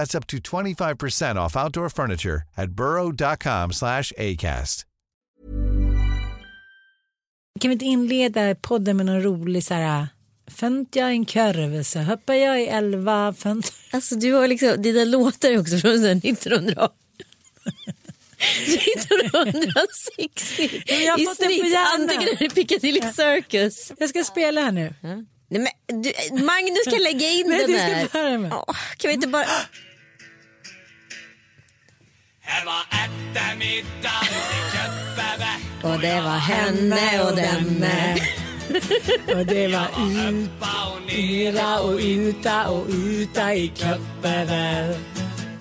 [0.00, 4.84] That's up to 25% off outdoor furniture at burrow.com slash ACAST.
[7.60, 10.08] Kan vi inte inleda podden med någon rolig så här
[10.46, 13.32] Fönt jag en kurv så hoppar jag i elva.
[13.32, 13.72] Fönt...
[13.90, 16.88] Alltså du har liksom, dina låtar är också från 1900.
[18.96, 21.76] 1960 Men jag har i snitt.
[21.94, 23.92] Antingen är det Piccadilly Circus.
[23.98, 24.94] Jag ska spela här nu.
[25.02, 25.68] Nej, men,
[26.02, 26.12] du,
[26.44, 28.06] Magnus kan lägga in Nej, den du här.
[28.96, 29.46] kan vi inte bara...
[32.52, 38.16] Här var ärtemiddag i köttbäver Och det var henne och denne.
[39.40, 44.96] Och det var ut, Uppa och ner nera och uta och uta i köppeväl.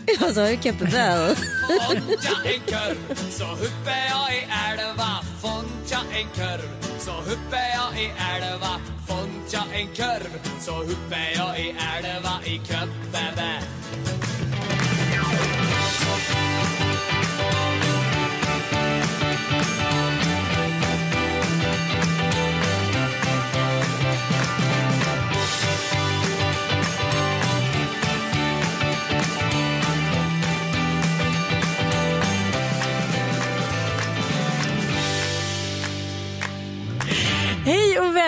[0.19, 0.57] Vad sa du?
[0.57, 1.35] Cappebell?
[1.67, 8.11] Fontja en kurv Så huppe jag i älva Fontja en kurv Så huppe jag i
[8.35, 13.59] älva Fontja en kurv Så huppe jag i älva i köttbäver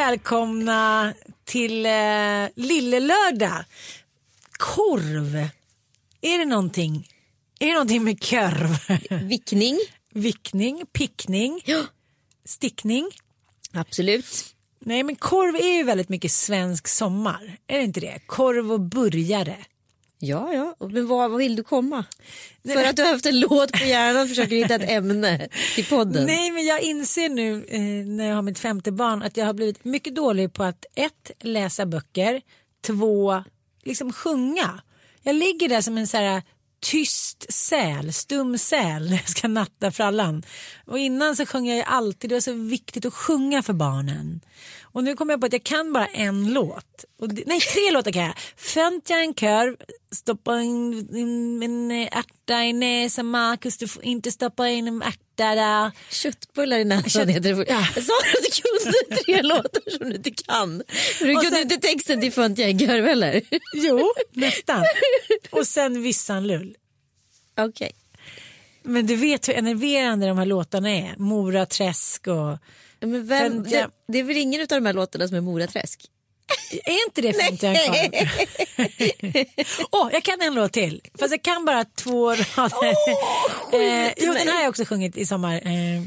[0.05, 1.13] välkomna
[1.45, 3.63] till eh, Lillelördag.
[4.51, 5.35] Korv.
[6.21, 7.07] Är det någonting?
[7.59, 8.99] Är det någonting med korv?
[9.29, 9.79] Vickning?
[10.13, 11.83] Vickning, pickning, Ja,
[12.45, 13.09] stickning.
[13.73, 14.55] absolut.
[14.79, 17.57] Nej men korv är ju väldigt mycket svensk sommar.
[17.67, 18.19] Är det inte det?
[18.25, 19.57] Korv och burgare.
[20.23, 20.87] Ja, ja.
[20.87, 22.05] Men vad, vad vill du komma?
[22.67, 26.25] För att du har haft en låt på hjärnan försöker hitta ett ämne till podden.
[26.25, 29.53] Nej men jag inser nu eh, när jag har mitt femte barn att jag har
[29.53, 32.41] blivit mycket dålig på att ett, läsa böcker,
[32.87, 33.43] två,
[33.83, 34.81] liksom sjunga.
[35.23, 36.41] Jag ligger där som en så här
[36.81, 40.43] tyst säl, stum säl när jag ska natta frallan.
[40.85, 44.41] Och innan så sjöng jag ju alltid, det var så viktigt att sjunga för barnen.
[44.81, 47.05] Och nu kommer jag på att jag kan bara en låt.
[47.19, 48.37] Och det, nej, tre låtar kan jag.
[48.57, 49.75] Fönt jag en korv,
[50.15, 55.55] stoppa in, in en ärta i näsan Marcus, du får inte stoppa in en ärta
[55.55, 55.91] där.
[56.11, 57.65] Köttbullar i näsan Kött- heter det.
[57.69, 57.87] Ja.
[57.95, 60.69] Jag sa att du kunde tre låtar som du inte kan.
[60.77, 60.83] Men
[61.19, 63.41] Du Och kunde sen- inte texten till en korv heller.
[63.75, 64.83] Jo, nästan.
[65.49, 66.75] Och sen Vissanlull.
[67.57, 67.91] Okej.
[68.83, 71.15] Men du vet hur enerverande de här låtarna är.
[71.17, 72.57] Mora Träsk och...
[72.99, 76.05] Men vem, jag- det, det är väl ingen av de här låtarna som är Moraträsk?
[76.85, 77.95] Är inte det fint jag kan?
[79.91, 81.01] Åh, jag kan en låt till.
[81.19, 82.95] Fast jag kan bara två rader.
[83.73, 85.55] eh, jo, den här har jag också sjungit i sommar.
[85.55, 86.01] Eh,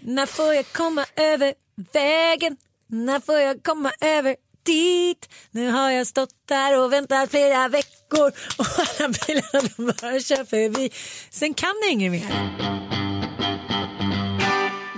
[0.00, 1.54] när får jag komma över
[1.92, 2.56] vägen?
[2.90, 4.36] När får jag komma över
[4.66, 5.28] dit?
[5.50, 10.44] Nu har jag stått där och väntat flera veckor och alla bilarna de bara kör
[10.44, 10.90] förbi.
[11.30, 12.56] Sen kan jag inget mer.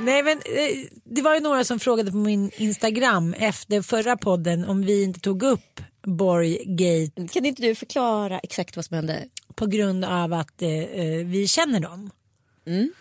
[0.05, 4.65] Nej men eh, det var ju några som frågade på min Instagram efter förra podden
[4.65, 9.25] om vi inte tog upp Borggate Kan inte du förklara exakt vad som hände?
[9.55, 12.11] på grund av att eh, eh, vi känner dem.
[12.67, 12.93] Mm.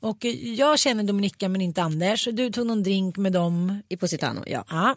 [0.00, 2.28] Och jag känner Dominika men inte Anders.
[2.32, 3.82] Du tog någon drink med dem.
[3.88, 4.64] I Positano, ja.
[4.70, 4.96] Ja.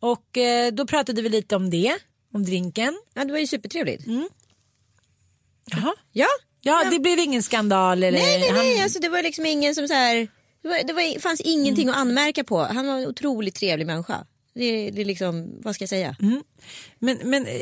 [0.00, 1.96] Och eh, då pratade vi lite om det,
[2.32, 2.98] om drinken.
[3.14, 3.24] ja.
[3.24, 4.04] Det var ju supertrevligt.
[5.66, 5.94] Jaha.
[6.12, 6.26] Ja.
[6.60, 8.02] Ja, det blev ingen skandal.
[8.02, 8.82] Eller, Nej, nej, nej.
[8.82, 10.28] Alltså, det var liksom ingen som så här...
[10.66, 12.58] Det, var, det var, fanns ingenting att anmärka på.
[12.58, 14.26] Han var en otroligt trevlig människa.
[14.54, 16.16] Det, det är liksom, vad ska jag säga?
[16.98, 17.52] Men, men eh,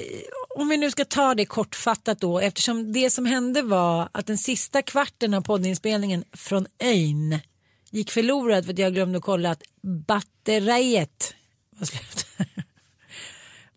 [0.56, 4.38] om vi nu ska ta det kortfattat då eftersom det som hände var att den
[4.38, 7.38] sista kvarten av poddinspelningen från Öjn
[7.90, 9.62] gick förlorad för att jag glömde att kolla att
[10.06, 11.34] batteriet
[11.70, 12.26] var slut.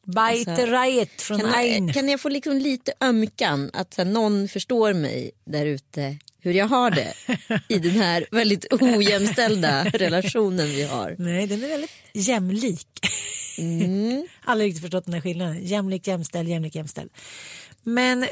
[0.04, 5.66] Batteriet från Kan, kan jag få liksom lite ömkan att här, någon förstår mig där
[5.66, 7.14] ute hur jag har det
[7.68, 11.16] i den här väldigt ojämställda relationen vi har.
[11.20, 12.88] Nej, den är väldigt jämlik.
[13.58, 14.28] Mm.
[14.44, 15.66] Aldrig riktigt förstått den här skillnaden.
[15.66, 17.12] Jämlik, jämställd, jämlik, jämställd.
[17.84, 18.30] Men eh,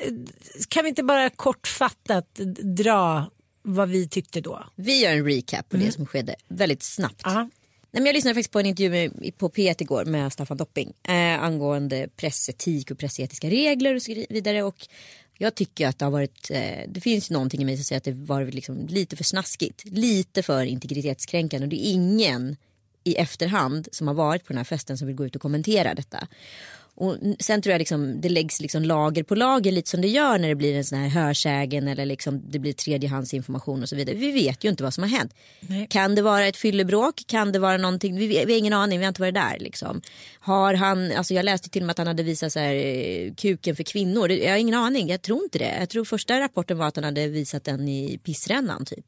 [0.69, 2.35] kan vi inte bara kortfattat
[2.77, 3.31] dra
[3.61, 4.65] vad vi tyckte då?
[4.75, 7.21] Vi gör en recap på det som skedde väldigt snabbt.
[7.23, 7.49] Ja.
[7.95, 10.93] Nej, men jag lyssnade faktiskt på en intervju med, på P1 igår med Staffan Dopping
[11.03, 14.63] eh, angående pressetik och pressetiska regler och så vidare.
[14.63, 14.87] Och
[15.37, 17.97] jag tycker att det har varit, eh, det finns ju någonting i mig som säger
[17.97, 19.85] att det varit liksom lite för snaskigt.
[19.85, 22.57] Lite för integritetskränkande och det är ingen
[23.03, 25.93] i efterhand som har varit på den här festen som vill gå ut och kommentera
[25.93, 26.27] detta.
[26.97, 30.37] Och sen tror jag liksom, det läggs liksom lager på lager lite som det gör
[30.37, 34.15] när det blir en sån här hörsägen eller liksom det blir tredjehandsinformation och så vidare.
[34.15, 35.33] Vi vet ju inte vad som har hänt.
[35.59, 35.87] Nej.
[35.89, 37.23] Kan det vara ett fyllebråk?
[37.27, 38.15] Kan det vara någonting?
[38.15, 40.01] Vi, vi har ingen aning, vi har inte varit där liksom.
[40.39, 43.33] Har han, alltså jag läste till och med att han hade visat så här, eh,
[43.33, 44.31] kuken för kvinnor.
[44.31, 45.75] Jag har ingen aning, jag tror inte det.
[45.79, 49.05] Jag tror första rapporten var att han hade visat den i pissrännan typ.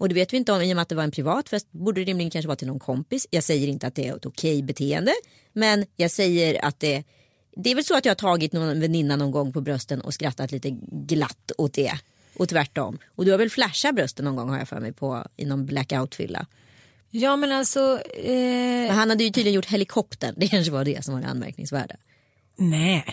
[0.00, 1.72] Och det vet vi inte om, i och med att det var en privat fest
[1.72, 3.26] borde det rimligen kanske vara till någon kompis.
[3.30, 5.12] Jag säger inte att det är ett okej beteende.
[5.52, 7.04] Men jag säger att det
[7.62, 10.14] det är väl så att jag har tagit någon väninna någon gång på brösten och
[10.14, 11.92] skrattat lite glatt åt det.
[12.36, 12.98] Och tvärtom.
[13.14, 15.66] Och du har väl flashat brösten någon gång har jag för mig på i någon
[15.66, 16.46] blackout-fylla.
[17.10, 20.34] Ja men alltså, eh, Men han hade ju tydligen gjort helikoptern.
[20.38, 21.96] Det kanske var det som var det anmärkningsvärda.
[22.56, 23.04] nej.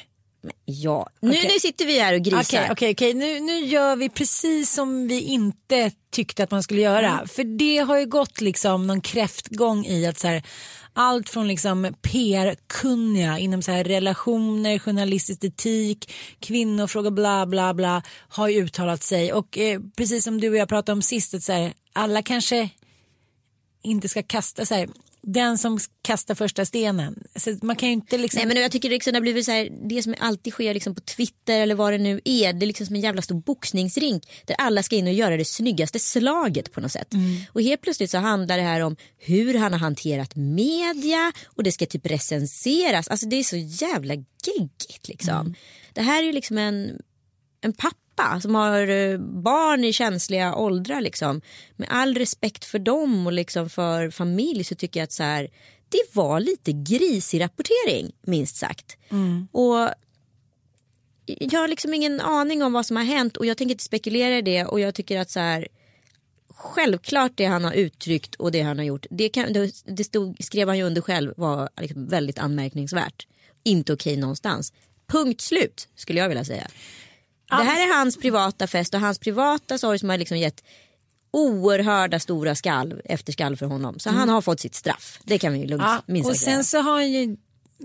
[0.65, 1.49] Ja, nu, Okej.
[1.53, 2.41] nu sitter vi här och grisar.
[2.41, 3.13] Okej, okej, okej.
[3.13, 7.11] Nu, nu gör vi precis som vi inte tyckte att man skulle göra.
[7.11, 7.27] Mm.
[7.27, 10.43] För det har ju gått liksom någon kräftgång i att så här,
[10.93, 18.47] allt från liksom PR-kunniga inom så här relationer, journalistisk etik, kvinnofrågor, bla bla bla har
[18.47, 19.33] ju uttalat sig.
[19.33, 22.69] Och eh, precis som du och jag pratade om sist, att så här, alla kanske
[23.83, 24.89] inte ska kasta så här,
[25.25, 27.23] den som kastar första stenen.
[27.35, 28.37] Så man kan inte liksom...
[28.37, 30.95] Nej men jag tycker liksom det har blivit så här, det som alltid sker liksom
[30.95, 32.53] på Twitter eller vad det nu är.
[32.53, 35.45] Det är liksom som en jävla stor boxningsrink där alla ska in och göra det
[35.45, 37.07] snyggaste slaget på något sätt.
[37.51, 41.71] Och helt plötsligt så handlar det här om hur han har hanterat media och det
[41.71, 43.07] ska typ recenseras.
[43.07, 45.55] Alltså det är så jävla geggigt liksom.
[45.93, 46.99] Det här är ju liksom en,
[47.65, 51.41] en pappa som har eh, barn i känsliga åldrar liksom.
[51.75, 55.49] Med all respekt för dem och liksom för familj så tycker jag att så här,
[55.89, 58.97] det var lite grisig rapportering minst sagt.
[59.51, 59.89] Och
[61.25, 64.37] jag har liksom ingen aning om vad som har hänt och jag tänker inte spekulera
[64.37, 65.67] i det och jag tycker att så här
[66.49, 69.53] självklart det han har uttryckt och det han har gjort det, kan,
[69.85, 73.27] det stod, skrev han ju under själv var liksom väldigt anmärkningsvärt.
[73.63, 74.73] Inte okej någonstans.
[75.07, 76.67] Punkt slut skulle jag vilja säga.
[77.49, 80.63] Det här är hans privata fest och hans privata sorg som har liksom gett
[81.31, 83.99] oerhörda stora skalv efter skalv för honom.
[83.99, 85.19] Så han har fått sitt straff.
[85.23, 87.37] Det kan vi ju lugnt Ja, minst och sen så har han ju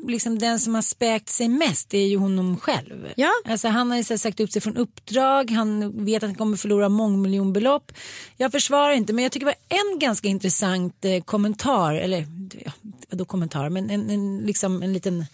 [0.09, 3.13] liksom den som har späkt sig mest det är ju honom själv.
[3.17, 3.31] Ja.
[3.45, 6.89] Alltså han har ju sagt upp sig från uppdrag, han vet att han kommer förlora
[6.89, 7.93] mångmiljonbelopp.
[8.37, 12.27] Jag försvarar inte men jag tycker det var en ganska intressant eh, kommentar, eller
[12.65, 12.73] ja,
[13.11, 15.27] vadå kommentar, men en, en, liksom en liten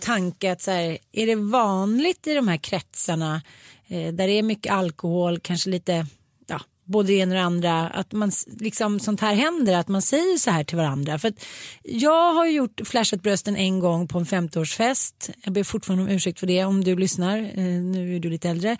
[0.00, 3.42] tanke att så här, är det vanligt i de här kretsarna
[3.88, 6.06] eh, där det är mycket alkohol, kanske lite
[6.46, 8.30] ja, både det ena och det andra, att man
[8.60, 11.18] liksom sånt här händer, att man säger så här till varandra.
[11.18, 11.44] För att
[11.82, 15.30] jag har gjort flashat brösten en gång på en 50-årsfest.
[15.44, 18.48] Jag ber fortfarande om ursäkt för det om du lyssnar, eh, nu är du lite
[18.48, 18.70] äldre.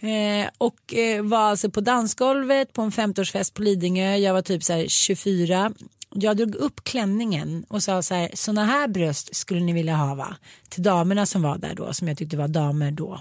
[0.00, 4.64] Eh, och eh, var alltså på dansgolvet på en 50-årsfest på Lidingö, jag var typ
[4.64, 5.72] så här 24.
[6.14, 10.14] Jag drog upp klänningen och sa så här, såna här bröst skulle ni vilja ha
[10.14, 10.36] va?
[10.68, 13.20] Till damerna som var där då, som jag tyckte var damer då.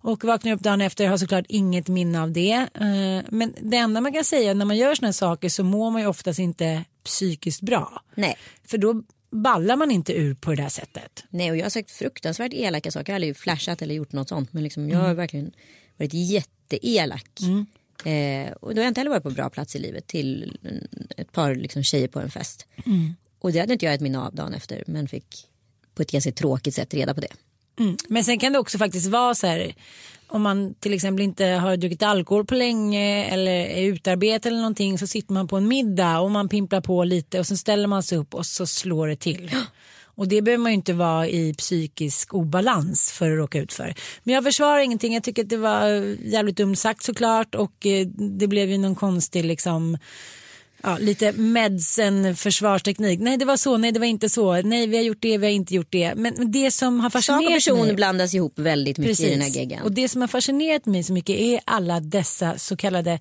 [0.00, 2.52] Och vaknar upp dagen efter har såklart inget minne av det.
[2.74, 6.00] Eh, Men det enda man kan säga när man gör här saker så mår man
[6.00, 8.02] ju oftast inte psykiskt bra.
[8.14, 8.36] Nej.
[8.64, 11.24] För då ballar man inte ur på det där sättet.
[11.30, 13.12] Nej och jag har sagt fruktansvärt elaka saker.
[13.12, 14.52] Jag har aldrig flashat eller gjort något sånt.
[14.52, 15.52] Men liksom, jag har verkligen
[15.96, 17.40] varit jätteelak.
[18.04, 20.58] Eh, och då har jag inte heller varit på bra plats i livet till
[21.16, 22.66] ett par liksom, tjejer på en fest.
[23.38, 24.84] Och det hade inte jag ett minne av dagen efter.
[24.86, 25.46] Men fick
[25.94, 27.32] på ett ganska tråkigt sätt reda på det.
[28.08, 29.74] Men sen kan det också faktiskt vara så här
[30.28, 34.98] om man till exempel inte har druckit alkohol på länge eller är utarbetad eller någonting
[34.98, 38.02] så sitter man på en middag och man pimplar på lite och sen ställer man
[38.02, 39.50] sig upp och så slår det till.
[40.18, 43.94] Och det behöver man ju inte vara i psykisk obalans för att råka ut för.
[44.24, 48.06] Men jag försvarar ingenting, jag tycker att det var jävligt dumt sagt såklart och eh,
[48.38, 49.98] det blev ju någon konstig liksom
[50.82, 53.20] Ja, lite medsen försvarsteknik.
[53.20, 54.62] Nej det var så, nej det var inte så.
[54.62, 56.14] Nej vi har gjort det, vi har inte gjort det.
[56.16, 57.94] Men men det som har Sak och fascinerat person mig.
[57.94, 59.82] blandas ihop väldigt mycket i den här geggan.
[59.82, 63.20] Och det som har fascinerat mig så mycket är alla dessa så kallade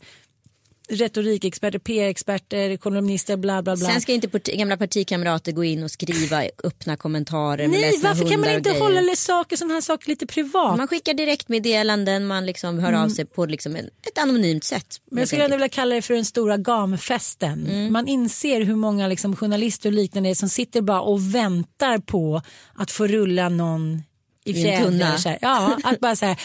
[0.89, 3.87] retorikexperter, PR-experter, kolumnister, bla bla bla.
[3.87, 8.39] Sen ska inte parti, gamla partikamrater gå in och skriva öppna kommentarer Nej, varför kan
[8.39, 10.77] man inte hålla saker, sådana här saker lite privat?
[10.77, 15.01] Man skickar direktmeddelanden, man liksom hör av sig på liksom ett anonymt sätt.
[15.11, 17.67] Men jag skulle ändå vilja kalla det för den stora gamfesten.
[17.67, 17.93] Mm.
[17.93, 22.41] Man inser hur många liksom, journalister och liknande som sitter bara och väntar på
[22.75, 24.03] att få rulla någon
[24.43, 25.17] i I en tunna.
[25.41, 26.37] Ja, att bara så här,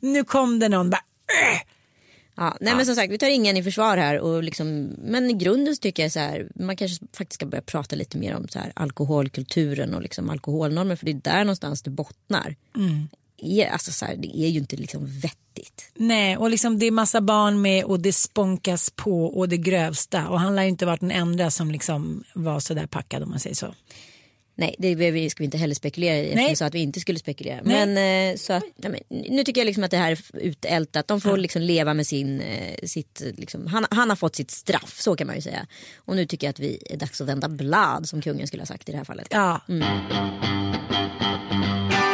[0.00, 0.90] nu kom det någon.
[0.90, 1.02] Bara,
[1.52, 1.77] "Äh."
[2.38, 5.32] Ja, nej men som sagt vi tar ingen i försvar här och liksom, men i
[5.32, 8.48] grunden så tycker jag så här, man kanske faktiskt ska börja prata lite mer om
[8.48, 12.56] så här, alkoholkulturen och liksom alkoholnormer för det är där någonstans det bottnar.
[12.76, 13.08] Mm.
[13.72, 15.92] Alltså så här, det är ju inte liksom vettigt.
[15.94, 20.28] Nej, och liksom det är massa barn med och det spånkas på och det grövsta.
[20.28, 23.30] Och han lär ju inte varit den enda som liksom var så där packad om
[23.30, 23.74] man säger så.
[24.60, 27.18] Nej det ska vi inte heller spekulera i eftersom vi sa att vi inte skulle
[27.18, 27.60] spekulera.
[27.64, 27.86] Nej.
[27.86, 31.08] Men, eh, så att, nej, nu tycker jag liksom att det här är utältat.
[31.08, 35.00] De får liksom leva med sin, eh, sitt, liksom, han, han har fått sitt straff
[35.00, 35.66] så kan man ju säga.
[35.96, 38.66] Och nu tycker jag att vi är dags att vända blad som kungen skulle ha
[38.66, 39.28] sagt i det här fallet.
[39.30, 39.60] Ja,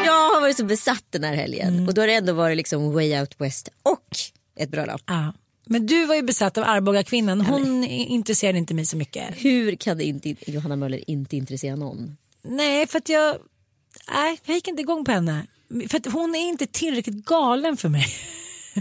[0.05, 1.89] Jag har varit så besatt den här helgen Mm.
[1.89, 4.17] och då har det ändå varit liksom way out west och
[4.57, 5.03] ett bröllop.
[5.07, 5.33] ja.
[5.67, 7.41] Men du var ju besatt av Arboga kvinnan.
[7.41, 9.25] Hon intresserade inte mig så mycket.
[9.37, 12.17] Hur kan det inte, Johanna Möller inte intressera någon?
[12.45, 13.37] Nej, för att jag...
[14.13, 15.47] Nej, jag gick inte igång på henne.
[15.89, 18.07] För att hon är inte tillräckligt galen för mig.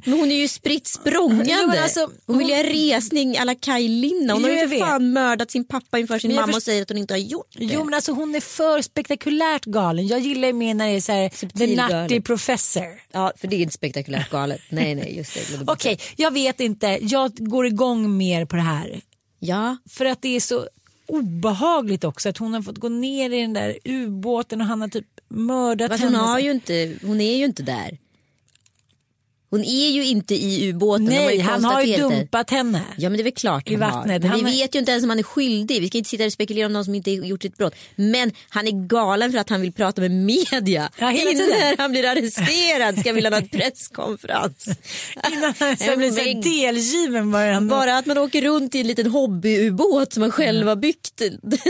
[0.05, 1.84] Men hon är ju spritt språngande.
[1.84, 4.34] Alltså, hon vill hon- göra resning alla Kaj Linna.
[4.34, 6.82] Hon Jo, har ju för fan mördat sin pappa inför sin mamma och först- säger
[6.82, 7.65] att hon inte har gjort det.
[7.65, 10.08] Jo men alltså hon är för spektakulärt galen.
[10.08, 13.01] Jag gillar ju mer när det är så här, the nutty professor.
[13.12, 14.62] Ja för det är inte spektakulärt galet.
[14.70, 15.41] Nej nej just det.
[15.67, 16.24] Okej, det.
[16.24, 17.00] jag vet inte.
[17.01, 19.01] Jag går igång mer på det här.
[19.39, 20.67] Ja För att det är så
[21.07, 24.88] obehagligt också att hon har fått gå ner i den där ubåten och han har
[24.88, 26.25] typ mördat fast hon, henne.
[26.25, 27.98] har ju inte, hon är ju inte där.
[29.53, 31.05] Hon är ju inte i ubåten.
[31.05, 32.81] Nej, ju han har ju dumpat henne.
[32.98, 33.79] Ja men det är väl klart I har.
[33.91, 34.22] vattnet.
[34.24, 35.81] Men vi är- vet ju inte ens om han är skyldig.
[35.81, 37.75] Vi ska inte sitta och spekulera om någon som inte gjort sitt brott.
[37.95, 40.89] Men han är galen för att han vill prata med media.
[41.00, 44.67] Ja, Innan han blir arresterad ska vill han ha en presskonferens.
[45.31, 47.53] Innan han blir så delgiven bara.
[47.53, 51.22] han- Bara att man åker runt i en liten hobbyubåt som man själv har byggt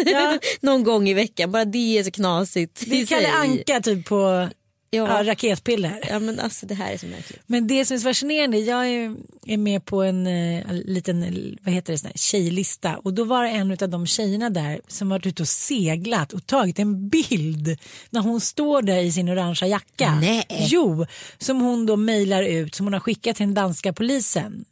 [0.06, 0.40] Ja.
[0.62, 1.52] någon gång i veckan.
[1.52, 2.84] Bara det är så knasigt.
[2.88, 3.32] Det är Kalle.
[3.32, 4.50] Anka typ på
[4.94, 5.18] Ja.
[5.18, 6.04] ja, raketpiller.
[6.10, 7.42] Ja men alltså det här är så märkligt.
[7.46, 11.20] Men det som är så fascinerande, jag är, är med på en eh, liten
[11.62, 14.82] vad heter det, sån här, tjejlista och då var det en av de tjejerna där
[14.88, 17.78] som varit ute och seglat och tagit en bild
[18.10, 20.16] när hon står där i sin orangea jacka.
[20.22, 20.46] Nej.
[20.50, 21.06] Jo,
[21.38, 24.66] som hon då mejlar ut som hon har skickat till den danska polisen.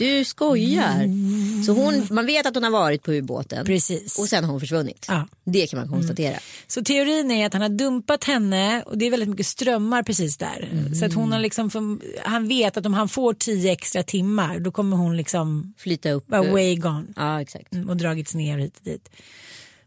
[0.00, 1.08] Du skojar.
[1.66, 3.66] Så hon, man vet att hon har varit på ubåten.
[3.66, 4.18] Precis.
[4.18, 5.06] Och sen har hon försvunnit.
[5.08, 5.28] Ja.
[5.44, 6.38] Det kan man konstatera.
[6.66, 10.36] Så teorin är att han har dumpat henne och det är väldigt mycket strömmar precis
[10.36, 10.68] där.
[10.98, 14.72] Så att hon har liksom, han vet att om han får tio extra timmar då
[14.72, 16.30] kommer hon liksom Flyta upp.
[16.30, 17.06] vara eh, way gone.
[17.16, 17.74] Ja exakt.
[17.74, 19.10] Mm, och dragits ner hit och dit.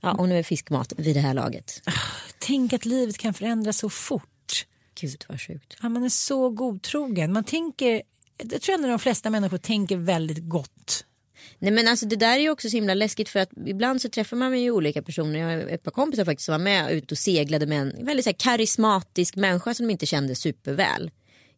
[0.02, 1.82] Ja, och nu är fiskmat vid det här laget.
[2.40, 4.66] Tänk att livet kan förändras så fort.
[5.02, 5.78] Gud vad sjukt.
[5.82, 7.34] Ja, man är så godtrogen.
[7.34, 8.02] Man tänker,
[8.38, 11.06] jag tror ändå de flesta människor tänker väldigt gott.
[11.60, 14.10] Nej men alltså det där är ju också så himla läskigt för att ibland så
[14.10, 15.40] träffar man ju olika personer.
[15.40, 18.26] Jag har ett par kompisar faktiskt som var med ut och seglade med en väldigt
[18.26, 21.12] så karismatisk människa som de inte kände superväl.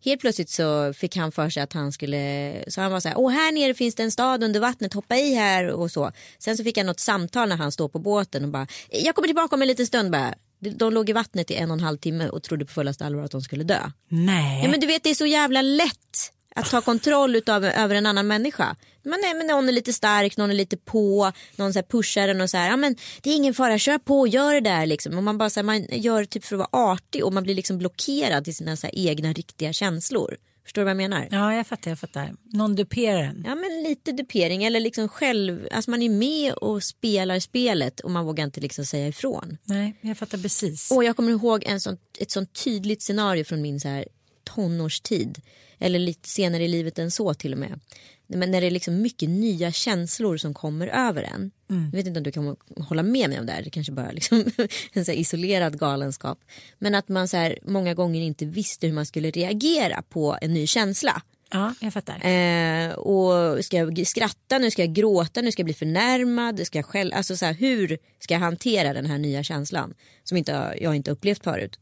[0.06, 3.18] Helt plötsligt så fick han för sig att han skulle, så han var så här,
[3.18, 6.12] åh här nere finns det en stad under vattnet, hoppa i här och så.
[6.40, 9.28] Sen så fick han något samtal när han står på båten och bara, jag kommer
[9.28, 10.34] tillbaka om en liten stund bara.
[10.60, 13.06] De- De låg i vattnet i en och en halv timme och trodde på fullaste
[13.06, 13.80] allvar att de skulle dö.
[14.10, 14.64] Nej.
[14.64, 18.06] Ja men du vet det är så jävla lätt att ta kontroll utav, över en
[18.06, 18.76] annan människa.
[19.04, 22.42] Men, nej, men någon är lite stark, någon är lite på, någon så pushar en
[22.42, 25.18] och så här, ja men det är ingen fara, kör på, gör det där liksom.
[25.18, 27.56] Och man bara så här, man gör typ för att vara artig och man blir
[27.56, 30.38] liksom blockerad till sina så egna riktiga känslor.
[30.64, 31.28] Förstår du vad jag menar?
[31.32, 32.36] Ja, jag fattar, jag fattar.
[32.44, 33.44] Någon duperar en.
[33.48, 38.12] Ja men lite dupering eller liksom själv, alltså man är med och spelar spelet och
[38.12, 39.58] man vågar inte liksom säga ifrån.
[39.64, 40.92] Nej, jag fattar precis.
[40.92, 44.06] Och jag kommer ihåg en sån, ett sånt tydligt scenario från min så här
[44.44, 45.42] tonårstid.
[45.80, 47.80] Eller lite senare i livet än så till och med.
[48.28, 51.52] Men när det är liksom mycket nya känslor som kommer över en.
[51.92, 53.64] Jag vet inte om du kan hålla med mig om det här.
[53.64, 54.46] Det kanske bara är liksom
[54.94, 56.40] en så isolerad galenskap.
[56.80, 60.54] Men att man så här många gånger inte visste hur man skulle reagera på en
[60.54, 61.22] ny känsla.
[61.52, 62.26] Ja, jag fattar.
[62.26, 66.78] Eh, och ska jag skratta nu, ska jag gråta nu, ska jag bli förnärmad, ska
[66.78, 70.78] jag själv, alltså så här, hur ska jag hantera den här nya känslan som inte,
[70.82, 71.80] jag inte upplevt förut.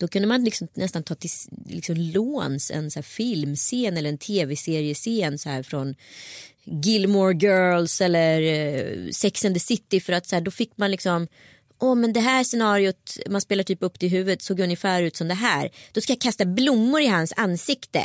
[0.00, 1.30] Då kunde man liksom nästan ta till
[1.66, 5.94] liksom låns en så filmscen eller en tv-seriescen så här från
[6.64, 10.90] Gilmore Girls eller eh, Sex and the City för att så här, då fick man
[10.90, 11.26] liksom
[11.82, 15.28] Åh men det här scenariot man spelar typ upp i huvudet såg ungefär ut som
[15.28, 15.70] det här.
[15.92, 18.02] Då ska jag kasta blommor i hans ansikte.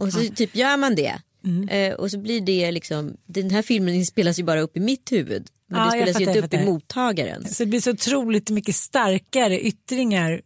[0.00, 1.20] Och så typ gör man det.
[1.44, 1.68] Mm.
[1.68, 5.12] Eh, och så blir det liksom, den här filmen spelas ju bara upp i mitt
[5.12, 5.46] huvud.
[5.68, 7.48] Men Ja, det spelas ju inte upp i mottagaren.
[7.48, 10.40] Så det blir så otroligt mycket starkare yttringar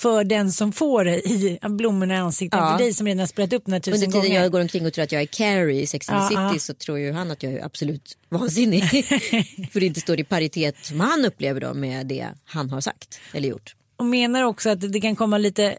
[0.00, 2.60] för den som får det i blommorna i ansiktet.
[2.60, 2.70] Ja.
[2.70, 4.42] För dig som redan har spelat upp den här tusen Under tiden gånger.
[4.42, 6.58] jag går omkring och tror att jag är Carrie i Sex and the City ja.
[6.58, 8.84] så tror ju han att jag är absolut vansinnig.
[9.72, 13.20] För det inte står i paritet som han upplever då med det han har sagt
[13.32, 13.74] eller gjort.
[13.96, 15.78] Och menar också att det kan komma lite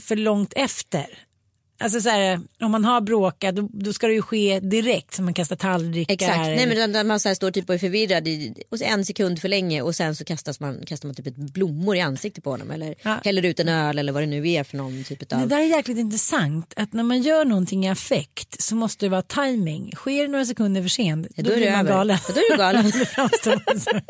[0.00, 1.06] för långt efter.
[1.78, 5.24] Alltså så här, om man har bråkat då, då ska det ju ske direkt som
[5.24, 6.14] man kastar tallrikar.
[6.14, 9.04] Exakt, nej men där man så här står typ och är förvirrad i, och en
[9.04, 12.44] sekund för länge och sen så kastas man, kastar man typ ett blommor i ansiktet
[12.44, 13.18] på honom eller Ja.
[13.24, 15.48] häller ut en öl eller vad det nu är för någon typ Det av...
[15.48, 19.22] där är jäkligt intressant att när man gör någonting i affekt så måste det vara
[19.22, 19.92] timing.
[19.96, 21.90] Sker det några sekunder för sent Ja, då, då är det man över.
[21.90, 22.18] galen.
[22.28, 22.92] Ja, då är du galen.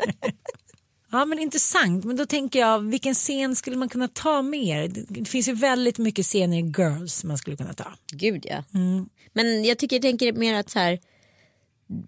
[1.19, 4.87] Ja men intressant men då tänker jag vilken scen skulle man kunna ta mer?
[4.87, 7.93] Det- Det finns ju väldigt mycket scener i Girls man skulle kunna ta.
[8.11, 8.63] Gud ja.
[8.73, 9.09] Mm.
[9.33, 10.99] Men jag tycker jag tänker mer att så här,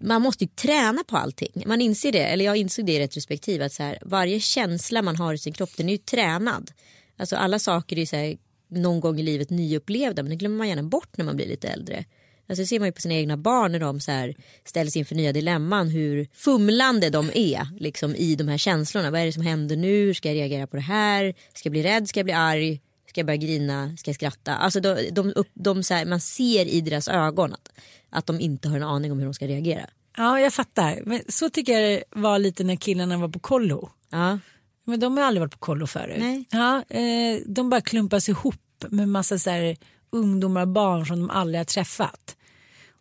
[0.00, 1.62] man måste ju träna på allting.
[1.66, 5.16] Man inser det, eller jag insåg det i retrospektiv att så här, varje känsla man
[5.16, 6.70] har i sin kropp den är ju tränad.
[7.16, 8.36] Alltså alla saker är ju så här,
[8.70, 11.68] någon gång i livet nyupplevda men det glömmer man gärna bort när man blir lite
[11.68, 12.04] äldre.
[12.48, 15.14] Alltså det ser man ju på sina egna barn när de så här ställs inför
[15.14, 19.10] nya dilemman hur fumlande de är liksom, i de här känslorna.
[19.10, 20.14] Vad är det som händer nu?
[20.14, 21.34] Ska jag reagera på det här?
[21.54, 22.08] Ska jag bli rädd?
[22.08, 22.80] Ska jag bli arg?
[23.08, 23.96] Ska jag börja grina?
[23.96, 24.56] Ska jag skratta?
[24.56, 27.70] Alltså de, de, de, så här, man ser i deras ögon att,
[28.10, 29.86] att de inte har en aning om hur de ska reagera.
[30.16, 31.02] Ja jag fattar.
[31.04, 33.90] Men så tycker jag det var lite när killarna var på kollo.
[34.10, 34.38] Ja.
[34.84, 36.16] Men de har aldrig varit på kollo förut.
[36.18, 36.44] Nej.
[36.50, 39.76] Ja, eh, de bara klumpas ihop med massa så här
[40.10, 42.36] ungdomar och barn som de aldrig har träffat.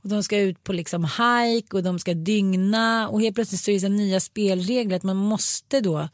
[0.04, 3.72] Och de ska ut på liksom hike och de ska dygna och helt plötsligt så
[3.72, 6.08] är det nya spelregler att man måste då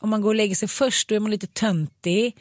[0.00, 2.36] om man går och lägger sig först då är man lite töntig.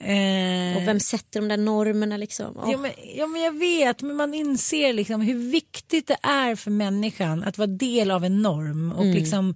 [0.00, 2.56] Eh, Och vem sätter de där normerna liksom?
[2.56, 2.68] Åh.
[2.72, 6.70] Ja men, ja men jag vet, men man inser liksom hur viktigt det är för
[6.70, 8.92] människan att vara del av en norm.
[8.92, 9.54] Och liksom,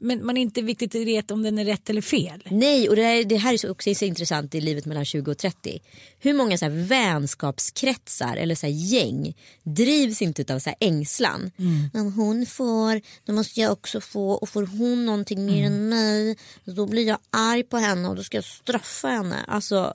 [0.00, 2.42] men man är inte viktigt vet om den är rätt eller fel.
[2.50, 5.30] Nej, och det här, det här är så också så intressant i livet mellan 20
[5.30, 5.82] och 30.
[6.18, 11.50] Hur många så här vänskapskretsar eller så här gäng drivs inte av så här ängslan.
[11.94, 16.36] Om hon får, då måste jag också få och får hon någonting mer än mig
[16.64, 19.44] då blir jag arg på henne och då ska jag straffa henne.
[19.48, 19.94] Alltså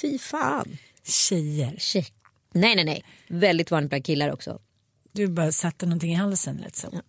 [0.00, 0.78] fy fan.
[1.04, 2.12] Tjejer, Shit.
[2.52, 3.04] Nej, nej, nej.
[3.28, 4.58] Väldigt vanligt bland killar också.
[5.12, 7.02] du bara satte någonting i halsen lite så.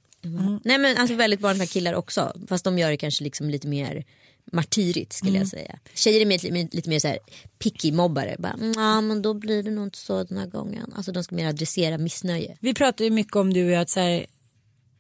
[0.64, 2.34] Nej men alltså väldigt bland killar också.
[2.48, 4.06] Fast de gör det kanske liksom lite mer
[4.52, 5.80] martyrigt skulle jag säga.
[5.94, 7.20] Tjejer är mer, lite, mer så här
[7.60, 8.36] picky mobbare.
[8.40, 10.94] Bara, "Mm, ja men då blir det nog inte så den här gången.
[10.96, 12.58] Alltså de ska mer adressera missnöje.
[12.60, 14.26] Vi pratar ju mycket om du och jag att så här,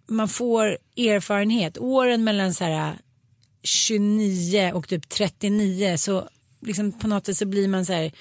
[0.07, 1.77] man får erfarenhet.
[1.77, 2.97] Åren mellan så här,
[3.63, 6.29] 29 och typ 39 så
[6.61, 8.11] liksom på något sätt så blir man så här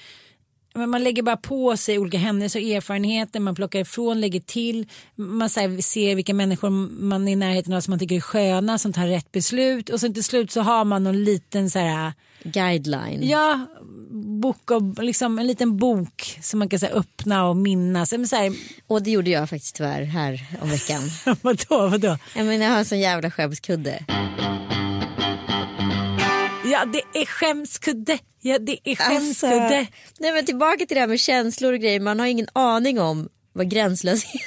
[0.73, 4.87] men man lägger bara på sig olika händelser och erfarenheter, man plockar ifrån, lägger till.
[5.15, 8.77] Man här, ser vilka människor man är i närheten av som man tycker är sköna,
[8.77, 9.89] som tar rätt beslut.
[9.89, 13.29] Och sen till slut så har man någon liten så här, Guideline.
[13.29, 13.65] ja,
[14.41, 18.11] bok och, liksom, en liten bok som man kan så här, öppna och minnas.
[18.11, 18.53] Men, så här,
[18.87, 21.01] Och det gjorde jag faktiskt tyvärr här om veckan.
[21.41, 22.17] vadå, vadå?
[22.35, 24.05] jag, menar, jag har en sån jävla skämskudde.
[26.73, 28.19] Ja, det är skämskudde.
[28.41, 29.87] Ja, det är Alltså, skämskudde.
[30.19, 31.99] nej men tillbaka till det här med känslor och grejer.
[31.99, 34.41] Man har ingen aning om vad gränslöshet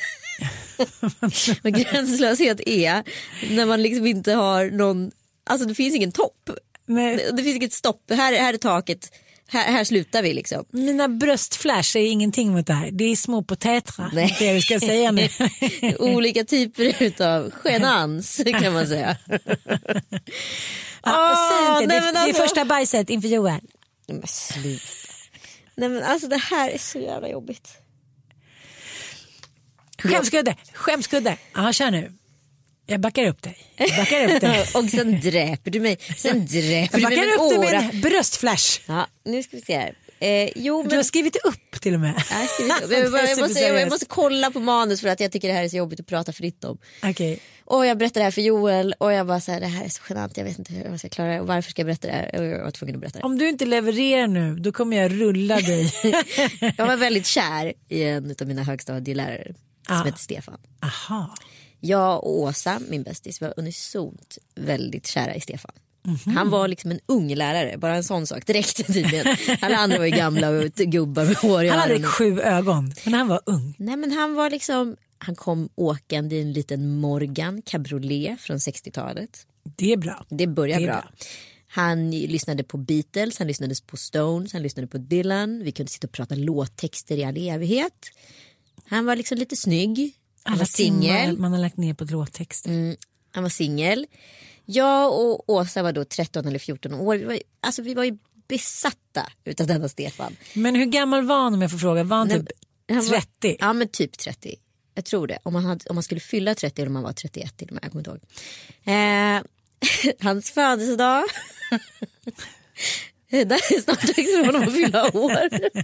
[1.62, 3.02] vad gränslöshet är.
[3.50, 5.10] När man liksom inte har någon,
[5.50, 6.50] alltså det finns ingen topp.
[6.86, 7.16] Nej.
[7.16, 9.12] Det, det finns inget stopp, här, här är taket,
[9.48, 10.64] här, här slutar vi liksom.
[10.70, 12.90] Mina bröstflash är ingenting mot det här.
[12.90, 14.10] Det är små potäter.
[14.12, 14.36] Nej.
[14.38, 15.28] Det du ska säga nu.
[15.98, 19.16] Olika typer av genans kan man säga.
[21.02, 21.86] Ja, säg inte.
[21.86, 23.60] nej, det, men det är alltså- första bajset inför Joel.
[24.08, 24.84] Men sluta.
[25.74, 27.68] Nej men alltså det här är så jävla jobbigt.
[29.98, 31.36] Skämskudde, skämskudde.
[31.54, 32.12] Ja, kör nu.
[32.86, 33.56] Jag backar upp dig.
[33.76, 34.60] Jag backar upp dig.
[34.74, 35.98] och sen dräper du mig.
[36.16, 38.80] Sen dräper Jag du mig med upp dig med en bröstflash.
[38.86, 39.94] Ja, nu ska vi se här.
[40.20, 40.88] Eh, jo, men...
[40.90, 42.14] Du har skrivit upp till och med.
[42.30, 42.36] Ja,
[42.68, 42.92] jag, upp.
[42.92, 45.64] jag, bara- jag, måste, jag, måste kolla på manus för att jag tycker det här
[45.64, 46.78] är så jobbigt att prata fritt om.
[47.02, 47.38] Okej.
[47.64, 49.88] Och jag berättar det här för Joel och jag bara så här, det här är
[49.88, 52.06] så genant, jag vet inte hur jag ska klara det och varför ska jag berätta
[52.08, 52.38] det här?
[52.40, 53.24] Och jag var tvungen att berätta det.
[53.24, 55.92] Om du inte levererar nu då kommer jag rulla dig.
[56.76, 59.54] Jag var väldigt kär i en av mina högstadielärare
[59.86, 60.04] som Ah.
[60.04, 60.58] heter Stefan.
[60.82, 61.34] Aha.
[61.80, 65.72] Jag och Åsa, min bästis, var unisont väldigt kära i Stefan.
[66.04, 66.36] Mhm.
[66.36, 68.42] Han var liksom en ung lärare, bara en sån sak.
[68.46, 69.36] Det räckte tydligen.
[69.60, 72.10] Alla andra var ju gamla och gubbar med hår i Han hade öronen.
[72.10, 73.74] sju ögon, men han var ung.
[73.78, 79.46] Nej men han var liksom, han kom åkande i en liten Morgan cabriolet från 60-talet.
[79.76, 80.26] Det är bra.
[80.30, 80.94] Det börjar Det bra.
[80.94, 81.10] bra.
[81.68, 85.62] Han lyssnade på Beatles, han lyssnade på Stones, han lyssnade på Dylan.
[85.64, 88.06] Vi kunde sitta och prata låttexter i all evighet.
[88.88, 90.12] Han var liksom lite snygg.
[90.46, 91.38] Han var singel.
[91.38, 92.70] man har lagt ner på låttexter.
[92.70, 92.96] Mm,
[93.32, 94.06] han var singel.
[94.64, 97.16] Jag och Åsa var då 13 eller 14 år.
[97.16, 100.36] Vi var, alltså, vi var ju besatta utav denna Stefan.
[100.54, 102.04] Men hur gammal var han om jag får fråga?
[102.04, 102.48] Var han Nej, typ
[102.88, 103.56] han var- 30?
[103.60, 104.54] Ja men typ 30.
[104.94, 105.38] Jag tror det.
[105.42, 107.72] Om man, hade, om man skulle fylla 30 eller om man var 31 till och
[107.74, 107.84] med.
[107.84, 108.20] Jag kommer inte ihåg.
[108.96, 109.42] Eh,
[110.26, 111.24] hans födelsedag.
[113.30, 115.48] Det är snart dags för honom att fylla år.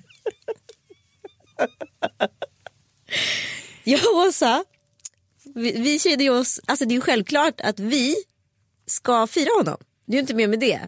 [3.85, 4.65] Jag och Åsa,
[5.55, 8.17] vi, vi kände ju oss, alltså det är ju självklart att vi
[8.87, 9.77] ska fira honom.
[10.07, 10.81] Det är ju inte mer med det.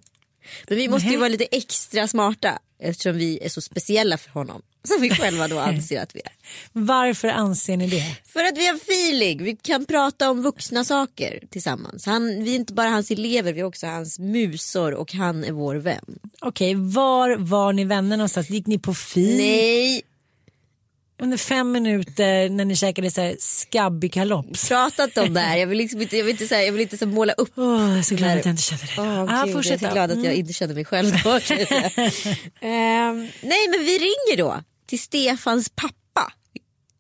[0.69, 1.19] Men vi måste ju Nej.
[1.19, 4.63] vara lite extra smarta eftersom vi är så speciella för honom.
[4.89, 6.33] Som vi själva då anser att vi är.
[6.73, 8.17] Varför anser ni det?
[8.25, 12.07] För att vi har feeling, vi kan prata om vuxna saker tillsammans.
[12.07, 15.53] Han, vi är inte bara hans elever, vi är också hans musor och han är
[15.53, 16.19] vår vän.
[16.41, 18.51] Okej, var var ni vänner någonstans?
[18.51, 19.39] Gick ni på fik?
[19.39, 20.03] Nej,
[21.23, 24.69] Under fem minuter när ni käkade så här skabbig kalops?
[24.69, 25.57] pratat om det här.
[25.57, 27.53] Jag vill, liksom inte, jag vill inte, så här, jag vill inte så måla upp.
[27.57, 28.93] Åh, jag är så glad att jag inte kände det.
[29.03, 30.39] Åh, ah, jag är så glad att jag Mm.
[30.39, 31.13] inte känner mig själv.
[31.25, 31.31] då.
[32.67, 36.33] Ehm, nej men vi ringer då till Stefans pappa.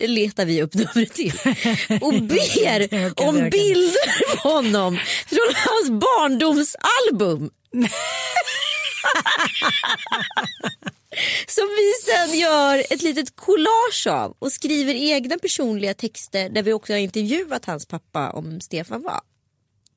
[0.06, 1.32] Letar vi upp numret till.
[2.00, 7.50] Och ber om bilder på honom från hans barndomsalbum.
[11.46, 16.72] Som vi sen gör ett litet collage av och skriver egna personliga texter där vi
[16.72, 19.20] också har intervjuat hans pappa om Stefan var.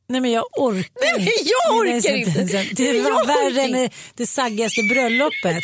[0.09, 2.83] Nej men jag orkar Nej, men jag orkar inte.
[2.83, 5.63] Det var värre än det saggigaste bröllopet.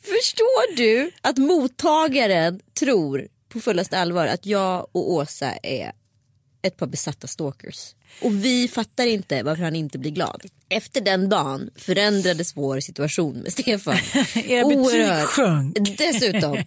[0.00, 5.92] Förstår du att mottagaren tror på fullaste allvar att jag och Åsa är
[6.62, 7.95] ett par besatta stalkers?
[8.22, 10.42] Och vi fattar inte varför han inte blir glad.
[10.68, 13.96] Efter den dagen förändrades vår situation med Stefan.
[14.34, 15.76] Era betyg sjönk.
[15.98, 16.58] Dessutom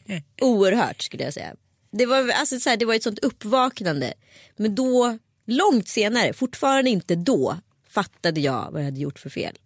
[0.42, 1.56] oerhört skulle jag säga.
[1.92, 4.14] Det var, alltså, så här, det var ett sånt uppvaknande.
[4.58, 7.58] Men då, långt senare, fortfarande inte då,
[7.90, 9.58] fattade jag vad jag hade gjort för fel.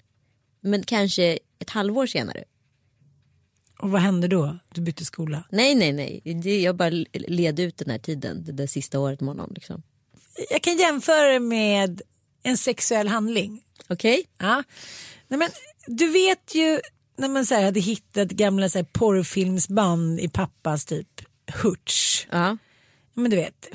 [0.61, 2.43] Men kanske ett halvår senare.
[3.79, 4.57] Och vad hände då?
[4.73, 5.43] Du bytte skola.
[5.49, 6.63] Nej, nej, nej.
[6.63, 9.51] Jag bara led ut den här tiden, det där sista året med honom.
[9.55, 9.83] Liksom.
[10.49, 12.01] Jag kan jämföra det med
[12.43, 13.63] en sexuell handling.
[13.89, 14.25] Okej?
[14.37, 14.63] Ja.
[15.27, 15.49] Nej, men,
[15.87, 16.79] du vet ju
[17.17, 21.21] när man så här, hade hittat gamla så här, porrfilmsband i pappas typ
[21.63, 22.27] hurts.
[22.31, 22.57] Ja.
[23.13, 23.69] Men du vet,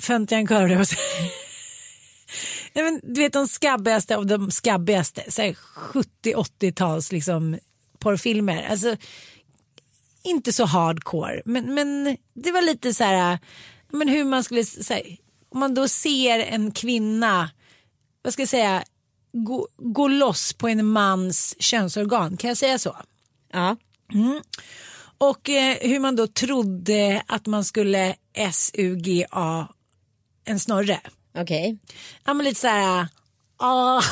[0.00, 0.96] Föntian Curry och så.
[2.72, 5.24] Nej, men, du vet de skabbigaste av de skabbigaste.
[5.28, 5.56] Så här
[6.22, 7.58] 70-80-tals liksom,
[7.98, 8.66] porrfilmer.
[8.70, 8.96] Alltså,
[10.22, 11.42] inte så hardcore.
[11.44, 13.38] Men, men det var lite så här,
[13.92, 15.16] men hur man skulle säga.
[15.50, 17.50] Om man då ser en kvinna,
[18.22, 18.84] vad ska jag säga,
[19.32, 22.36] gå, gå loss på en mans könsorgan.
[22.36, 22.96] Kan jag säga så?
[23.52, 23.76] Ja.
[25.18, 28.16] Och eh, hur man då trodde att man skulle
[28.52, 29.68] SUGA
[30.44, 31.00] en snorre.
[31.38, 31.78] Okej.
[32.24, 33.06] Ja men lite så här.
[33.56, 34.02] ah.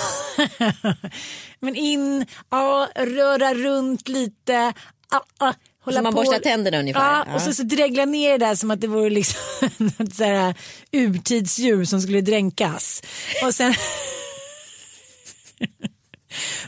[1.61, 4.73] men in, ah, röra runt lite.
[5.11, 5.55] Ah, ah,
[5.87, 6.23] hålla Som man på.
[6.23, 7.01] borstar tänderna ungefär.
[7.13, 7.35] Ja, Ja.
[7.35, 9.41] och så, så dregla ner det där som att det vore liksom
[9.99, 10.55] ett så här
[10.93, 13.03] urtidsdjur som skulle dränkas.
[13.45, 13.75] Och sen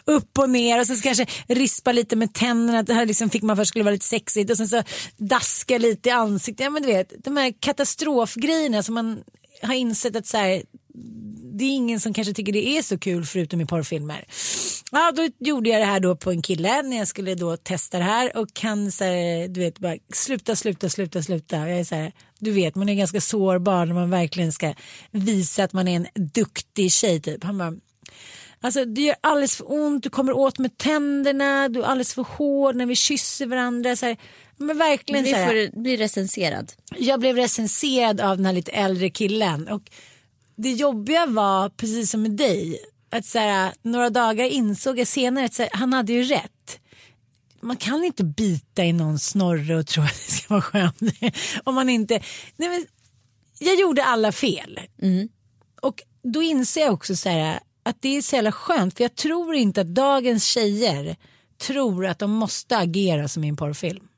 [0.04, 2.82] upp och ner och sen så kanske rispa lite med tänderna.
[2.82, 4.82] Det här liksom fick man först skulle vara lite sexigt och sen så
[5.16, 6.64] daska lite i ansiktet.
[6.64, 9.20] Ja men du vet de här katastrofgrejerna som man
[9.62, 10.62] har insett att så här,
[11.58, 14.24] det är ingen som kanske tycker det är så kul förutom i porrfilmer.
[14.92, 17.98] Ja, då gjorde jag det här då på en kille när jag skulle då testa
[17.98, 21.56] det här och han så här, du vet bara sluta, sluta, sluta, sluta.
[21.56, 24.74] Jag är så här, du vet man är ganska sårbar när man verkligen ska
[25.10, 27.44] visa att man är en duktig tjej typ.
[27.44, 27.74] Han bara
[28.60, 32.22] Alltså det gör alldeles för ont, du kommer åt med tänderna, du är alldeles för
[32.22, 33.96] hård när vi kysser varandra.
[33.96, 34.16] Så här,
[34.56, 36.72] men verkligen Vi så här, får bli recenserad.
[36.96, 39.82] jag blev recenserad av den här lite äldre killen och
[40.58, 42.78] det jobbiga var precis som med dig
[43.10, 46.80] att så här, några dagar insåg jag senare att här, han hade ju rätt.
[47.60, 51.00] Man kan inte bita i någon snorre och tro att det ska vara skönt.
[51.64, 52.22] Om man inte...
[52.56, 52.86] Nej, men,
[53.58, 54.80] jag gjorde alla fel.
[55.82, 59.14] Och då inser jag också så här, att det är så jävla skönt för jag
[59.14, 61.16] tror inte att dagens tjejer
[61.58, 64.08] tror att de måste agera som i en porrfilm.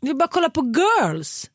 [0.00, 1.50] Vi bara kolla på girls.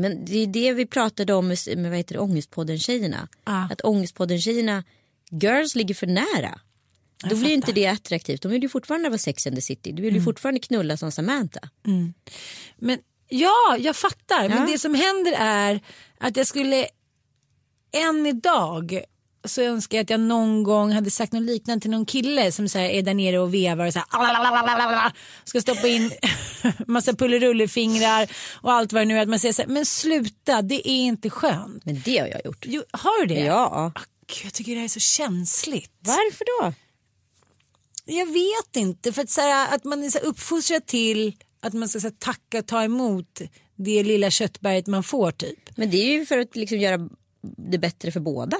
[0.00, 3.28] Men det är det vi pratade om med, med vad heter det, Ångestpodden-tjejerna.
[3.44, 3.68] Ja.
[3.72, 4.84] Att Ångestpodden-tjejerna,
[5.30, 6.60] girls ligger för nära.
[7.30, 8.42] Då blir inte det attraktivt.
[8.42, 9.92] De vill ju fortfarande vara Sex and the City.
[9.92, 11.60] Du vill ju fortfarande knulla som Samantha.
[12.76, 14.48] Men ja, jag fattar.
[14.48, 14.66] Men Ja.
[14.72, 15.80] det som händer är
[16.18, 16.86] att jag skulle
[17.92, 19.00] än idag
[19.48, 22.68] så önskar jag att jag någon gång hade sagt något liknande till någon kille som
[22.68, 25.12] så här, är där nere och vevar och så här,
[25.44, 26.10] ska stoppa in
[26.86, 28.30] massa pullerullefingrar
[28.60, 29.22] och allt vad det nu är.
[29.22, 31.84] Att man säger så här, men sluta, det är inte skönt.
[31.84, 32.64] Men det har jag gjort.
[32.68, 33.40] Jo, har du det?
[33.40, 33.92] Ja.
[33.94, 35.92] Ah, Gud, jag tycker det här är så känsligt.
[36.00, 36.72] Varför då?
[38.04, 41.88] Jag vet inte, för att, så här, att man är så uppfostrad till att man
[41.88, 43.40] ska så här, tacka och ta emot
[43.76, 45.58] det lilla köttberget man får typ.
[45.76, 47.08] Men det är ju för att liksom göra
[47.42, 48.56] det bättre för båda.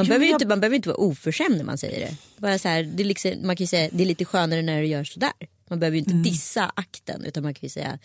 [0.00, 2.16] Man, Jo, behöver jag- inte, man behöver inte vara oförskämd när man säger det.
[2.36, 4.80] Bara så här, det är liksom, man kan ju säga det är lite skönare när
[4.80, 5.32] du gör sådär.
[5.70, 7.98] Man behöver ju inte dissa akten utan man kan ju säga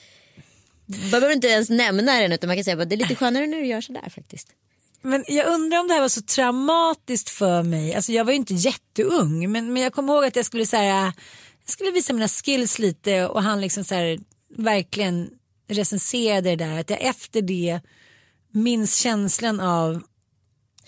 [0.86, 3.48] man behöver inte ens nämna den utan man kan säga att det är lite skönare
[3.48, 4.48] när du gör sådär faktiskt.
[5.02, 7.96] Men jag undrar om det här var så traumatiskt för mig.
[7.96, 10.76] Alltså jag var ju inte jätteung men, men jag kommer ihåg att jag skulle, så
[10.78, 11.14] här, jag
[11.66, 14.20] skulle visa mina skills lite och han liksom så här,
[14.58, 15.30] verkligen
[15.68, 16.80] recenserade det där.
[16.80, 17.80] Att jag efter det
[18.52, 20.02] minns känslan av,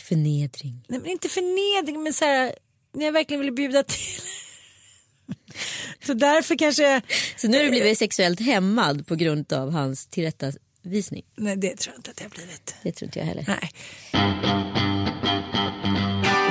[0.07, 0.85] Förnedring.
[0.87, 2.55] nej, men inte förnedring men så här,
[2.93, 4.21] när jag verkligen ville bjuda till.
[6.05, 7.01] så därför kanske,
[7.37, 11.25] Så nu har du blivit sexuellt hämmad på grund av hans tillrättavisning.
[11.35, 12.75] nej det tror jag inte att jag har blivit.
[12.83, 13.45] Det tror inte jag heller.
[13.47, 13.71] Nej.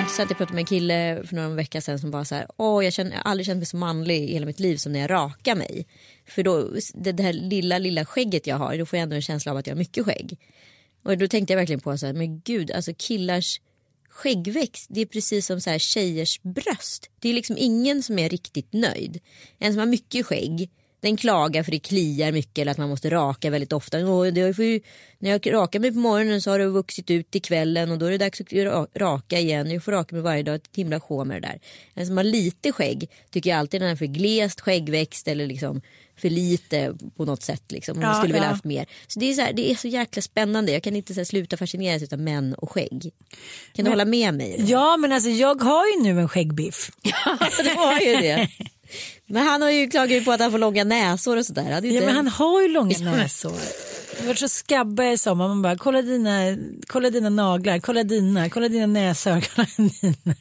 [0.07, 0.31] intressant.
[0.31, 2.47] Jag pratade med en kille för några veckor sedan som var så här.
[2.57, 4.93] Åh, jag, känner, jag har aldrig känt mig så manlig i hela mitt liv som
[4.93, 5.87] när jag rakar mig.
[6.29, 9.23] För då, det, det här lilla, lilla skägget jag har, då får jag ändå en
[9.23, 10.39] känsla av att jag har mycket skägg.
[11.07, 13.61] Och då tänkte jag verkligen på så här, men gud, alltså killars
[14.09, 17.11] skäggväxt, det är precis som så här tjejers bröst.
[17.21, 19.21] Det är liksom ingen som är riktigt nöjd.
[19.59, 23.11] En som har mycket skägg, den klagar för det kliar mycket eller att man måste
[23.11, 24.07] raka väldigt ofta.
[24.07, 24.81] Och det ju,
[25.19, 28.07] när jag rakar mig på morgonen så har det vuxit ut till kvällen och då
[28.07, 28.53] är det dags att
[28.95, 29.71] raka igen.
[29.71, 31.61] Jag får raka mig varje dag, ett himla sjå med det där.
[31.95, 35.83] En som har lite skägg tycker jag alltid den är för glest skäggväxt eller liksom
[36.19, 37.63] för lite på något sätt.
[37.73, 38.01] Liksom.
[38.01, 38.53] Man Ja, skulle vilja ja.
[38.53, 38.87] haft mer.
[39.07, 40.73] Så det är, så här, det är så jäkla spännande.
[40.73, 43.11] Jag kan inte så här, sluta fascineras av män och skägg.
[43.73, 44.65] Kan du hålla med mig?
[44.69, 46.91] Ja men alltså jag har ju nu en skäggbiff.
[47.65, 48.49] det var ju det.
[49.27, 51.71] Men han har ju klagat på att han får långa näsor och sådär.
[51.71, 53.53] Ja, inte- men han har ju långa näsor.
[54.21, 55.49] Det var så skabbar i sommar.
[55.49, 60.35] Man bara, kolla dina, kolla dina naglar, kolla dina, kolla dina näsor, kolla dina.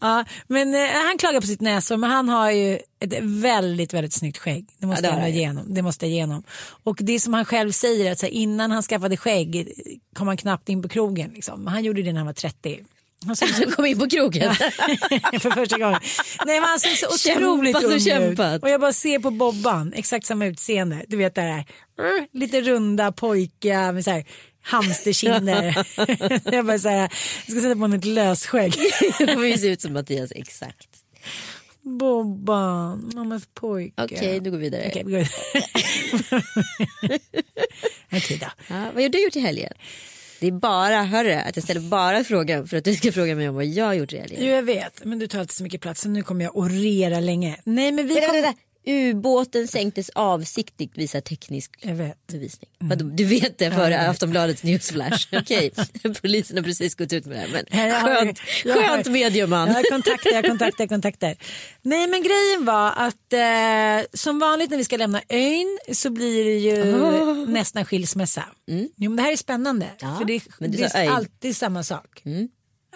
[0.00, 4.12] Ja, men eh, han klagar på sitt näsor, men han har ju ett väldigt, väldigt
[4.12, 4.66] snyggt skägg.
[4.78, 5.74] Det måste, Ja, det jag igenom.
[5.74, 6.42] det måste jag igenom.
[6.82, 9.72] Och det som han själv säger, att så här, innan han skaffade skägg
[10.14, 11.30] kom han knappt in på krogen.
[11.34, 11.66] Liksom.
[11.66, 12.80] Han gjorde det när han var 30.
[13.26, 14.54] Han såg så kom in på krogen.
[15.40, 16.00] för första gången.
[16.46, 18.56] Nej men han ser så otroligt Kämpat och ung kämpat.
[18.56, 18.62] ut.
[18.62, 21.04] Och jag bara ser på Bobban, exakt samma utseende.
[21.08, 21.64] Du vet det här,
[22.32, 24.24] lite runda pojkar med så här
[24.62, 25.86] hamsterkinder.
[26.52, 27.10] jag bara så här, jag
[27.42, 28.74] ska sätta på honom ett lösskägg.
[29.18, 30.88] Det kommer ju se ut som Mattias exakt.
[31.82, 34.04] Bobban, mammas pojke.
[34.04, 34.84] Okej, då går vi vidare.
[34.88, 35.28] Okej, vi vidare.
[38.12, 38.46] Okej då.
[38.68, 39.72] Ja, vad har du gjort i helgen?
[40.40, 43.48] Det är bara, hörru, att jag ställer bara frågan för att du ska fråga mig
[43.48, 44.40] om vad jag har gjort i helgen.
[44.42, 47.20] Jo jag vet, men du tar alltid så mycket plats så nu kommer jag orera
[47.20, 47.56] länge.
[47.64, 48.42] Nej men vi Vänta, kom...
[48.42, 48.58] vänta.
[48.86, 52.26] Ubåten sänktes avsiktligt visar teknisk Jag vet.
[52.26, 52.70] bevisning.
[52.78, 55.26] Vadå, Du vet det före Aftonbladets newsflash.
[55.32, 55.70] Okej,
[56.22, 57.36] polisen har precis gått ut med
[57.70, 57.88] det här.
[58.02, 59.68] Men skönt, jag har- skönt medieman.
[59.68, 61.36] Jag har kontakter, jag kontakter, kontakter.
[61.82, 66.44] Nej men grejen var att eh, som vanligt när vi ska lämna ön så blir
[66.44, 66.84] det ju
[67.46, 68.44] nästan skilsmässa.
[68.96, 69.86] Jo men det här är spännande.
[70.00, 70.40] Ja, för det,
[70.78, 72.22] det är alltid samma sak.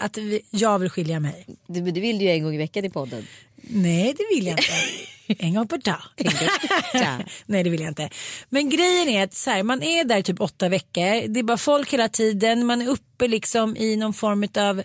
[0.01, 1.47] Att vi, jag vill skilja mig.
[1.67, 3.27] Du, du vill ju en gång i veckan i podden.
[3.57, 4.71] Nej det vill jag inte.
[5.27, 6.03] En gång per dag.
[7.47, 8.11] Nej det vill jag inte.
[8.49, 11.29] Men grejen är att så här, man är där typ åtta veckor.
[11.29, 12.67] Det är bara folk hela tiden.
[12.67, 14.83] Man är uppe liksom i någon form av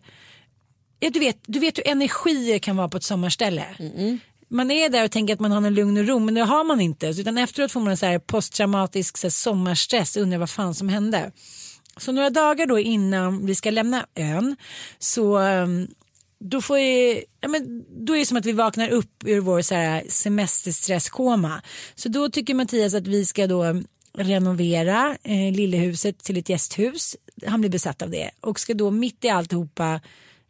[1.04, 3.66] Ja, du, vet, du vet hur energier kan vara på ett sommarställe.
[4.48, 6.64] Man är där och tänker att man har en lugn och ro men det har
[6.64, 7.08] man inte.
[7.08, 10.76] Utan efteråt får man en så här posttraumatisk så här sommarstress och undrar vad fan
[10.76, 11.32] som hände.
[11.98, 14.56] Så några dagar då innan vi ska lämna ön
[15.00, 15.88] så um,
[16.42, 19.62] då, får jag, ja, men då är det som att vi vaknar upp ur vår
[19.62, 21.62] så här semesterstresskoma.
[21.96, 23.82] Så då tycker Mattias att vi ska då
[24.18, 27.16] renovera eh, lillehuset till ett gästhus.
[27.46, 30.02] Han blir besatt av det och ska då mitt i alltihopa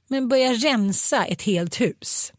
[0.08, 2.34] men börja rensa ett helt hus.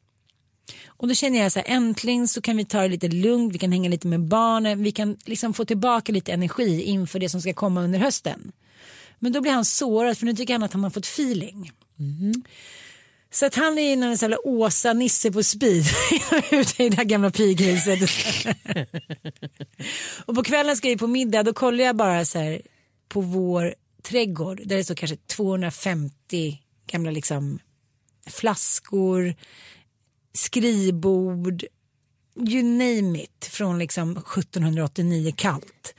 [0.87, 3.59] Och då känner jag så här, äntligen så kan vi ta det lite lugnt, vi
[3.59, 7.41] kan hänga lite med barnen, vi kan liksom få tillbaka lite energi inför det som
[7.41, 8.53] ska komma under hösten.
[9.19, 11.73] Men då blir han sårad för nu tycker han att han har fått feeling.
[11.97, 12.43] Mm-hmm.
[13.33, 15.85] Så att han är någon sån här Åsa-Nisse på speed
[16.51, 17.99] ute i det här gamla pighuset.
[20.25, 22.63] och på kvällen ska vi på middag då kollar jag bara så här
[23.09, 27.59] på vår trädgård där det står kanske 250 gamla liksom
[28.27, 29.35] flaskor,
[30.35, 31.65] skrivbord,
[32.49, 35.95] you name it från liksom 1789 kallt.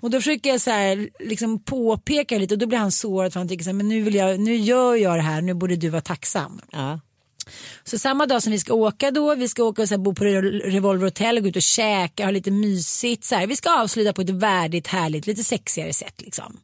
[0.00, 3.40] Och då försöker jag så här, liksom påpeka lite och då blir han sårad för
[3.40, 5.76] han tycker så här, men nu, vill jag, nu gör jag det här, nu borde
[5.76, 6.60] du vara tacksam.
[6.72, 7.00] Ja.
[7.84, 10.14] Så samma dag som vi ska åka då, vi ska åka och så här, bo
[10.14, 13.24] på Re- Revolver Hotel, gå ut och käka, ha lite mysigt.
[13.24, 13.46] Så här.
[13.46, 16.14] Vi ska avsluta på ett värdigt, härligt, lite sexigare sätt.
[16.20, 16.60] Liksom.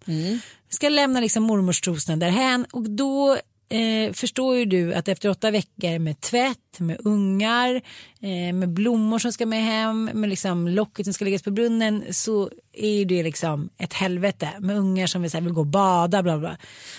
[0.69, 5.29] Vi ska lämna liksom, mormors trosna därhän och då eh, förstår ju du att efter
[5.29, 7.75] åtta veckor med tvätt, med ungar,
[8.21, 12.05] eh, med blommor som ska med hem, med liksom locket som ska läggas på brunnen
[12.11, 15.61] så är ju det liksom ett helvete med ungar som vill, så här, vill gå
[15.61, 16.23] och bada.
[16.23, 16.57] Bla bla.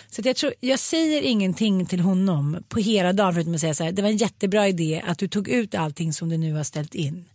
[0.10, 3.74] Så att jag, tror, jag säger ingenting till honom på hela dagen förutom att säga
[3.74, 6.54] så här, det var en jättebra idé att du tog ut allting som du nu
[6.54, 7.26] har ställt in.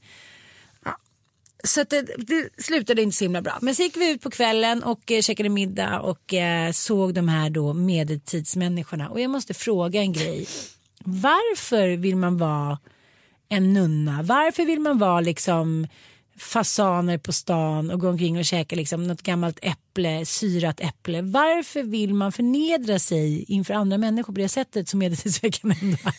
[1.64, 3.58] Så att det, det slutade inte så himla bra.
[3.62, 7.28] Men så gick vi ut på kvällen och eh, käkade middag och eh, såg de
[7.28, 9.08] här då medeltidsmänniskorna.
[9.08, 10.46] Och jag måste fråga en grej.
[11.04, 12.78] Varför vill man vara
[13.48, 14.22] en nunna?
[14.22, 15.86] Varför vill man vara liksom
[16.38, 21.22] fasaner på stan och gå omkring och käka liksom något gammalt äpple, syrat äpple.
[21.22, 26.14] Varför vill man förnedra sig inför andra människor på det sättet som medeltidsveckan ändå är?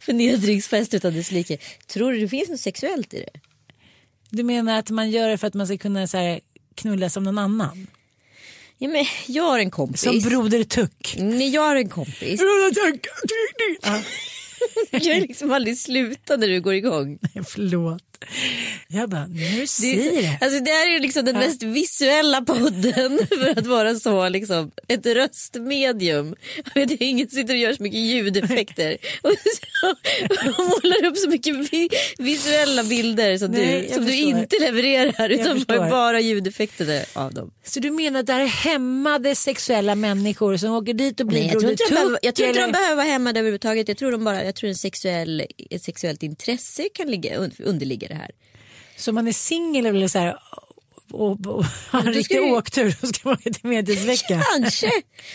[0.00, 1.58] Förnedringsfest utan dess like.
[1.86, 3.40] Tror du det finns något sexuellt i det?
[4.30, 6.40] Du menar att man gör det för att man ska kunna så här,
[6.74, 7.86] knulla som någon annan?
[8.78, 10.00] Ja, men jag har en kompis.
[10.00, 11.14] Som Broder Tuck.
[11.18, 12.40] Nej, jag har en kompis.
[13.82, 14.00] Ja.
[14.90, 17.18] Jag är liksom aldrig sluta när du går igång.
[17.34, 18.02] Nej, Förlåt.
[18.88, 20.38] Jag bara, nu är, det.
[20.40, 25.06] alltså det här är liksom den mest visuella podden för att vara så liksom ett
[25.06, 26.34] röstmedium.
[26.74, 29.88] Jag vet, ingen sitter och gör så mycket ljudeffekter och, så,
[30.48, 35.28] och målar upp så mycket vi, visuella bilder som, Nej, du, som du inte levererar
[35.28, 37.50] utan bara ljudeffekter av dem.
[37.64, 41.40] Så du menar att det här är hämmade sexuella människor som åker dit och blir
[41.40, 43.88] Nej, jag tror inte de behöver, jag tror inte de behöver vara hämmade överhuvudtaget.
[43.88, 48.14] Jag tror, de bara, jag tror en sexuell, ett sexuellt intresse kan ligga, underligga det
[48.14, 48.30] här.
[48.96, 50.38] Så man är singel eller så här
[51.10, 54.42] och, och, har en riktig du- åktur så ska man till medeltidsvecka.
[54.58, 54.90] Kanske.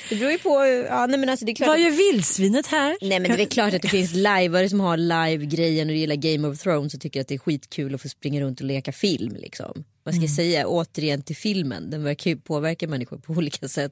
[0.09, 0.65] Det beror ju på.
[0.89, 2.97] Ja, nej, men alltså, det är klart Vad gör vildsvinet här?
[3.01, 6.47] Nej men det är klart att det finns liveare som har live-grejen och gillar Game
[6.47, 9.35] of Thrones och tycker att det är skitkul att få springa runt och leka film.
[9.35, 9.83] Liksom.
[10.03, 13.91] Vad ska jag säga återigen till filmen, den verkar ju påverka människor på olika sätt.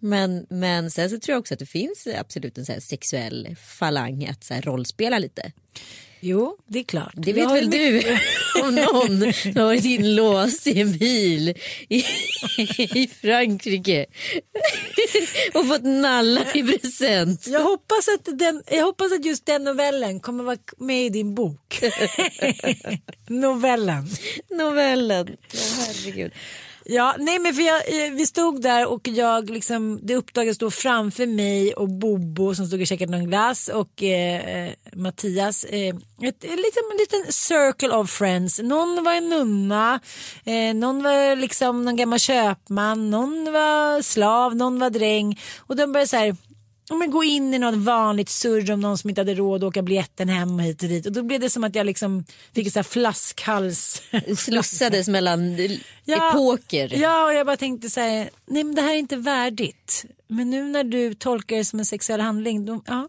[0.00, 4.26] Men, men sen så tror jag också att det finns absolut en så sexuell falang
[4.26, 5.52] att så rollspela lite.
[6.28, 7.12] Jo, det är klart.
[7.16, 8.02] Det vet väl du
[8.62, 11.48] om någon har varit inlåst i en bil
[11.88, 12.04] i,
[12.78, 14.06] i Frankrike
[15.54, 17.46] och fått nallar i present.
[17.46, 21.34] Jag hoppas, att den, jag hoppas att just den novellen kommer vara med i din
[21.34, 21.80] bok.
[23.28, 24.08] novellen.
[24.50, 25.36] Novellen.
[25.52, 26.32] Ja, herregud.
[26.88, 30.70] Ja, nej men för jag, eh, vi stod där och jag liksom, det uppdagades då
[30.70, 35.94] framför mig och Bobo som stod och käkade någon glass och eh, eh Mattias, eh,
[36.22, 38.60] ett, liksom en liten circle of friends.
[38.62, 40.00] Någon var en nunna,
[40.44, 45.92] eh, någon var liksom någon gammal köpman, någon var slav, någon var dräng och de
[45.92, 46.36] började så här
[46.94, 49.82] men gå in i något vanligt surr om någon som inte hade råd att åka
[49.82, 51.06] biljetten hem och hit och dit.
[51.06, 54.02] Och då blev det som att jag liksom fick en sån här flaskhals.
[54.36, 55.56] Slussades mellan
[56.06, 56.98] epoker.
[57.00, 60.04] Ja, och jag bara tänkte så här, nej men det här är inte värdigt.
[60.28, 63.08] Men nu när du tolkar det som en sexuell handling, då, ja.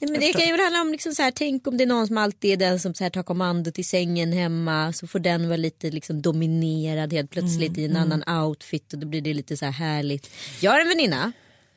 [0.00, 2.06] Nej, men det kan ju handla om liksom så här, tänk om det är någon
[2.06, 5.48] som alltid är den som så här, tar kommandot i sängen hemma så får den
[5.48, 9.56] vara lite liksom, dominerad helt plötsligt i en annan outfit och då blir det lite
[9.56, 10.30] så här härligt.
[10.60, 11.32] Jag har en väninna,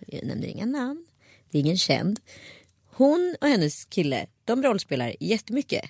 [0.07, 1.06] jag nämner inga namn,
[1.51, 2.19] det är ingen känd.
[2.85, 5.85] Hon och hennes kille, de rollspelar jättemycket.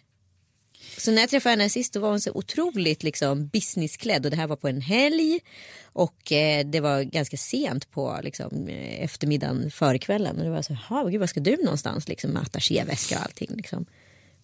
[0.97, 4.37] Så när jag träffade henne sist då var hon så otroligt liksom businessklädd och det
[4.37, 5.39] här var på en helg
[5.83, 10.73] och eh, det var ganska sent på liksom, eftermiddagen före kvällen och det var så
[10.73, 13.85] här, gud vad ska du någonstans liksom med attachéväska och allting liksom.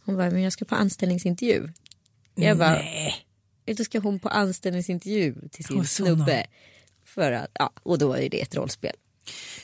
[0.06, 1.69] Hon bara, men jag ska på anställningsintervju.
[2.36, 3.15] Jag bara, Nej.
[3.65, 6.47] då ska hon på anställningsintervju till sin snubbe.
[7.06, 8.95] För att, ja, och då är det ett rollspel.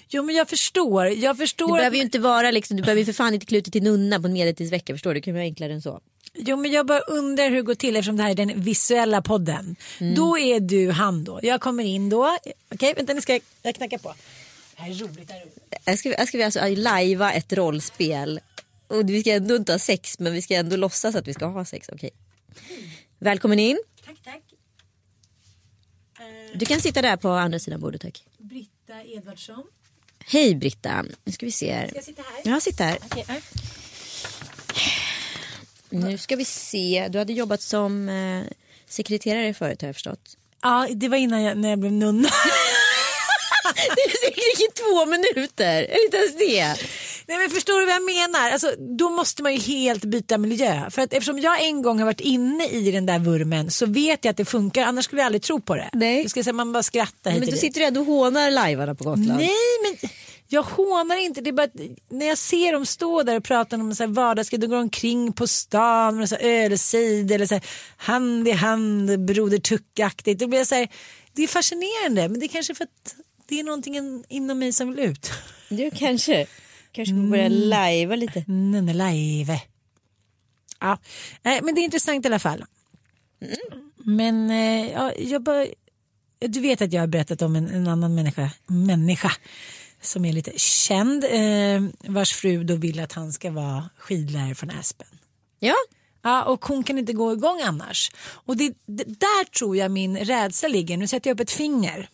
[0.10, 1.78] Jo men jag förstår, jag förstår.
[1.78, 3.84] behöver ju inte vara liksom, du behöver ju för fan inte klä ut dig till
[3.84, 6.02] nunna på en medeltidsvecka förstår du, det kan vara enklare än så.
[6.34, 9.22] Jo men jag bara undrar hur det går till eftersom det här är den visuella
[9.22, 9.76] podden.
[10.16, 11.40] Då är du han då.
[11.44, 12.38] Jag kommer in då.
[12.74, 14.14] Okej vänta nu ska jag, jag knacka på.
[14.76, 15.28] Det här är roligt.
[15.28, 15.74] Det här är roligt.
[15.86, 18.40] Jag ska, jag ska vi alltså lajva ett rollspel.
[18.88, 21.46] Och vi ska ändå inte ha sex men vi ska ändå låtsas att vi ska
[21.46, 21.90] ha sex.
[21.94, 22.10] Okej.
[23.20, 23.80] Välkommen in.
[24.06, 24.44] Tack tack.
[26.54, 28.24] Du kan sitta där på andra sidan bordet tack.
[28.90, 29.64] Britta Edvardsson.
[30.26, 31.06] Hej Britta.
[31.24, 31.88] Nu ska vi se här.
[31.88, 32.54] Ska jag sitta här?
[32.54, 32.98] Ja, sitt här.
[33.28, 33.36] Ja.
[35.90, 37.08] Nu ska vi se.
[37.10, 38.44] Du hade jobbat som eh,
[38.88, 40.38] sekreterare förut har jag förstått.
[40.62, 42.30] Ja det var innan jag, när jag blev nunna.
[43.96, 45.84] Det är säkert två minuter.
[45.84, 46.76] Eller inte ens det.
[47.30, 48.52] Nej men förstår du vad jag menar?
[48.52, 50.90] Alltså, då måste man ju helt byta miljö.
[50.90, 54.26] För att eftersom jag en gång har varit inne i den där vurmen så vet
[54.26, 54.84] jag att det funkar.
[54.84, 55.90] Annars skulle jag aldrig tro på det.
[55.94, 56.30] Nej.
[56.30, 57.62] Ska säga, man bara skrattar hit Men du dit.
[57.62, 59.28] sitter ändå och hånar lajvarna på Gotland.
[59.40, 59.50] Nej
[59.84, 60.10] men
[60.48, 61.42] jag hånar inte.
[61.42, 61.76] Det är bara att
[62.10, 64.62] när jag ser dem stå där och prata om så här vardagsgrejer.
[64.62, 67.64] De går omkring på stan med ölcider eller så här,
[67.98, 70.40] hand i hand broder Tuck-aktigt.
[70.40, 70.88] Då blir jag så här,
[71.34, 73.16] det är fascinerande men det är kanske för att
[73.48, 75.32] det är någonting in- inom mig som vill ut.
[75.70, 76.48] Du kanske,
[76.92, 77.60] kanske får börja Mm.
[77.60, 78.44] lajva lite.
[78.48, 79.62] Nenne live.
[80.80, 80.98] Ja,
[81.44, 82.66] nej, men det är intressant i alla fall.
[83.98, 85.66] Men eh, ja, jag bara,
[86.40, 89.32] du vet att jag har berättat om en, en annan människa, människa
[90.02, 94.70] som är lite känd eh, vars fru då vill att han ska vara skidlärare från
[94.72, 95.08] Aspen.
[95.60, 95.76] Ja,
[96.22, 98.12] Ja, och hon kan inte gå igång annars.
[98.28, 100.98] Och det, det, där tror jag min rädsla ligger.
[100.98, 102.10] Nu sätter jag upp ett finger.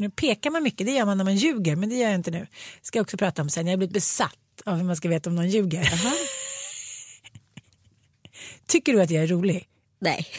[0.00, 2.14] För nu pekar man mycket, det gör man när man ljuger, men det gör jag
[2.14, 2.46] inte nu.
[2.82, 3.66] ska jag också prata om sen.
[3.66, 5.92] Jag har blivit besatt av hur man ska veta om någon ljuger.
[8.66, 9.68] Tycker du att jag är rolig?
[9.98, 10.26] nej.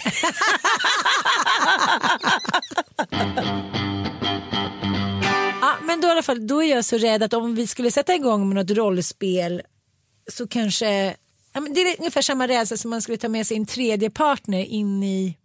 [5.62, 7.92] Ja, men då i alla fall, då är jag så rädd att om vi skulle
[7.92, 9.62] sätta igång med något rollspel
[10.32, 11.16] så kanske,
[11.54, 14.10] ja, men det är ungefär samma rädsla som man skulle ta med sig en tredje
[14.10, 15.38] partner in i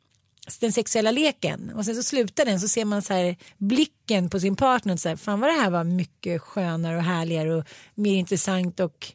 [0.60, 4.40] den sexuella leken och sen så slutar den så ser man så här blicken på
[4.40, 8.14] sin partner så här, fan vad det här var mycket skönare och härligare och mer
[8.16, 9.12] intressant och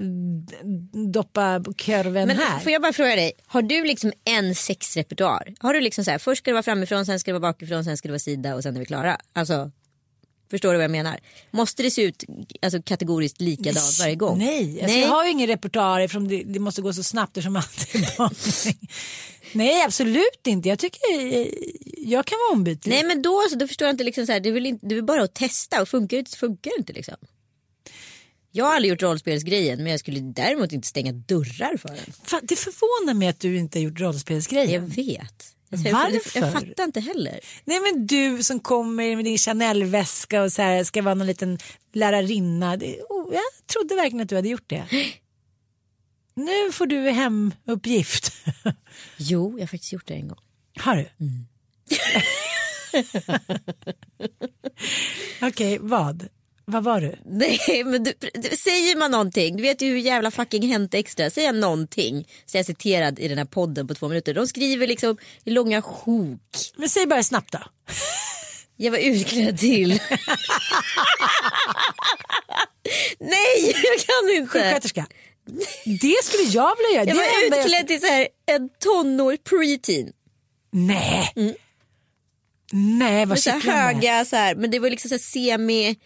[0.00, 0.56] d-
[1.12, 2.58] doppa kurven Men här.
[2.60, 5.54] får jag bara fråga dig, har du liksom en sexrepertoar?
[5.60, 7.84] Har du liksom så här, först ska det vara framifrån, sen ska det vara bakifrån,
[7.84, 9.18] sen ska det vara sida och sen är vi klara?
[9.32, 9.70] Alltså,
[10.50, 11.20] förstår du vad jag menar?
[11.50, 12.24] Måste det se ut
[12.62, 14.38] alltså, kategoriskt likadant varje gång?
[14.38, 17.56] Nej, alltså jag har ju ingen repertoar eftersom det, det måste gå så snabbt eftersom
[17.56, 18.88] allt är barnning.
[19.52, 21.46] Nej absolut inte, jag tycker eh,
[21.96, 22.92] jag kan vara ombytlig.
[22.92, 24.86] Nej men då, så, då förstår jag inte, liksom så här, det, är väl inte,
[24.86, 27.16] det är väl bara att testa och funkar det inte så funkar det inte liksom.
[28.52, 32.12] Jag har aldrig gjort rollspelsgrejen men jag skulle däremot inte stänga dörrar för den.
[32.24, 34.74] Fan, det förvånar mig att du inte har gjort rollspelsgrejer.
[34.74, 35.55] Jag vet.
[35.72, 36.40] Alltså, jag, Varför?
[36.40, 37.40] jag fattar inte heller.
[37.64, 41.58] Nej men du som kommer med din Chanel-väska och så här, ska vara någon liten
[41.92, 42.76] lärarinna.
[42.76, 44.86] Det, oh, jag trodde verkligen att du hade gjort det.
[46.38, 48.32] Nu får du hemuppgift.
[49.16, 50.38] Jo, jag har faktiskt gjort det en gång.
[50.78, 51.08] Har du?
[55.46, 56.28] Okej, vad?
[56.68, 57.18] Vad var du?
[57.24, 61.30] Nej men du, du, säger man någonting, du vet ju hur jävla fucking Hänt Extra,
[61.30, 64.34] säger jag någonting så är jag citerad i den här podden på två minuter.
[64.34, 66.40] De skriver liksom i långa sjok.
[66.76, 67.58] Men säg bara snabbt då.
[68.76, 69.88] Jag var utklädd till...
[73.18, 74.52] Nej jag kan inte.
[74.52, 75.06] Sjuksköterska.
[75.84, 77.04] Det skulle jag vilja göra.
[77.04, 80.12] Jag det var utklädd till så här, en tonår preteen.
[80.72, 81.56] Nej.
[82.72, 85.96] Nej, vad Med så här höga så här, men det var liksom så semi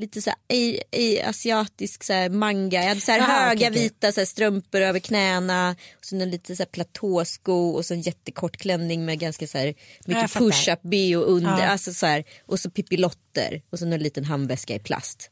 [0.00, 2.80] lite så här, i, i asiatisk så manga.
[2.80, 3.82] Jag hade så här Aha, höga okej.
[3.82, 7.94] vita så här, strumpor över knäna och så en lite så här platåsko och så
[7.94, 9.74] en jättekort klänning med ganska så här,
[10.06, 10.46] mycket fattar.
[10.46, 11.62] push-up bh under.
[11.62, 11.66] Ja.
[11.66, 15.30] Alltså, så här, och så pippilotter och så en liten handväska i plast.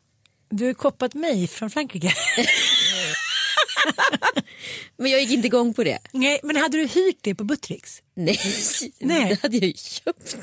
[0.51, 2.13] Du har koppat mig från Frankrike.
[4.97, 5.99] Men jag gick inte igång på det.
[6.13, 8.03] Nej, men hade du hyrt det på Buttricks?
[8.15, 8.41] Nej,
[9.01, 9.25] Nej.
[9.29, 10.37] det hade jag ju köpt.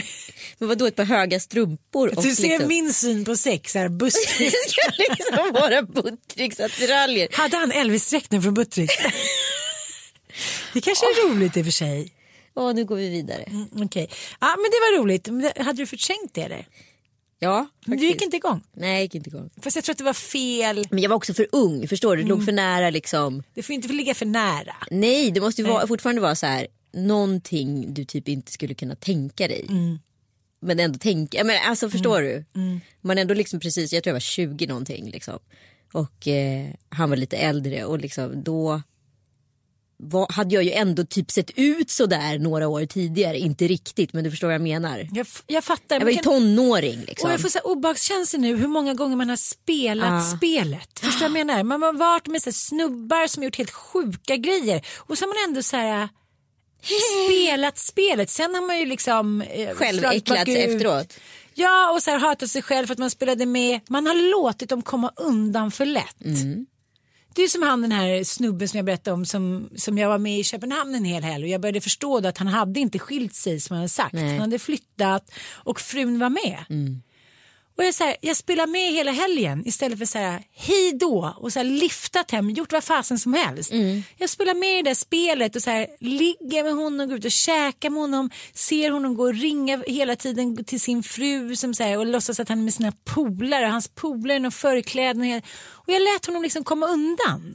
[0.58, 2.12] Men vadå ett par höga strumpor?
[2.22, 4.54] Du ser liksom, min syn på sex här, Det Buttricks.
[4.68, 7.28] ska liksom vara Buttricks-attiraljer.
[7.32, 8.94] Hade han Elvis-dräkten från Buttricks?
[10.72, 12.12] Det kanske är roligt i och för sig.
[12.54, 13.42] Åh, nu går vi vidare.
[13.42, 15.26] Mm, Okej, ja, men det var roligt.
[15.28, 16.68] Men det- Hade du förträngt det eller?
[17.38, 18.62] Ja, Men du gick inte igång?
[18.76, 19.50] Nej, jag gick inte igång.
[19.62, 20.86] Fast jag tror att det var fel.
[20.90, 22.22] Men jag var också för ung, förstår du?
[22.22, 23.42] Det låg för nära liksom.
[23.54, 24.74] Det får inte ligga för nära.
[24.90, 26.66] Nej, det måste ju vara, fortfarande vara så här,
[26.96, 29.66] någonting du typ inte skulle kunna tänka dig.
[30.60, 32.44] Men ändå tänka, men alltså förstår du?
[33.00, 35.38] Man ändå liksom precis, jag tror jag var 20 någonting liksom.
[35.92, 38.82] Och eh, han var lite äldre och liksom då
[39.98, 43.38] var, hade jag ju ändå typ sett ut så där några år tidigare.
[43.38, 45.08] Inte riktigt men du förstår vad jag menar.
[45.12, 45.96] Jag, jag fattar.
[45.96, 47.30] Jag var ju tonåring Och liksom.
[47.30, 50.36] jag får så här obehagskänsla nu hur många gånger man har spelat Ja.
[50.36, 50.98] spelet.
[50.98, 51.62] Förstår du vad jag menar?
[51.62, 55.50] Man har varit med så snubbar som gjort helt sjuka grejer och så har man
[55.50, 56.08] ändå så här
[56.82, 58.30] spelat spelet.
[58.30, 61.14] Sen har man ju liksom eh, Själv äcklats efteråt.
[61.54, 63.80] Ja och så här hatat sig själv för att man spelade med.
[63.88, 66.24] Man har låtit dem komma undan för lätt.
[66.24, 66.66] Mm.
[67.34, 70.18] Det är som han den här snubben som jag berättade om som, som jag var
[70.18, 72.98] med i Köpenhamn en hel helg och jag började förstå då att han hade inte
[72.98, 74.12] skilt sig som han hade sagt.
[74.12, 74.30] Nej.
[74.30, 76.64] Han hade flyttat och frun var med.
[77.76, 81.34] Och jag, så här, jag spelar med hela helgen istället för så här, hej då
[81.38, 83.72] och så här, liftat hem, gjort vad fasen som helst.
[84.16, 87.24] Jag spelar med i det där spelet och så här, ligger med honom, går ut
[87.24, 91.74] och käkar med honom, ser honom gå och ringa hela tiden till sin fru som,
[91.74, 95.42] så här, och låtsas att han är med sina polare, hans polare och förkläden.
[95.58, 97.54] Och jag lät honom liksom komma undan.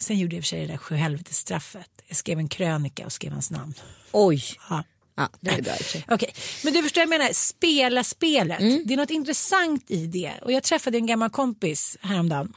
[0.00, 1.90] Sen gjorde jag i och för sig det där sjuhelvetesstraffet.
[2.06, 3.74] Jag skrev en krönika och skrev hans namn.
[4.12, 4.42] Oj.
[4.70, 4.84] Ja.
[5.14, 6.04] Ja, det är bra i.
[6.08, 6.34] Okej,
[6.64, 8.58] men du förstår jag menar, spela spelet.
[8.58, 10.32] Det är något intressant i det.
[10.42, 12.52] Och jag träffade en gammal kompis häromdagen.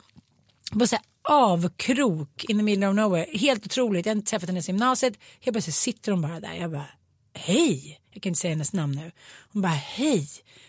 [0.79, 3.25] På så här avkrok in the middle of nowhere.
[3.37, 4.05] Helt otroligt.
[4.05, 5.13] Jag har inte träffat henne sedan gymnasiet.
[5.39, 6.53] Helt plötsligt sitter hon bara där.
[6.53, 6.87] Jag bara,
[7.33, 7.99] hej.
[8.11, 9.11] Jag kan inte säga hennes namn nu.
[9.53, 10.27] Hon bara, hej.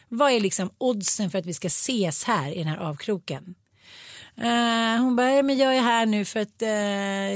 [0.09, 3.55] Vad är liksom oddsen för att vi ska ses här i den här avkroken?
[4.39, 6.68] Eh, hon bara, men jag är här nu för att eh,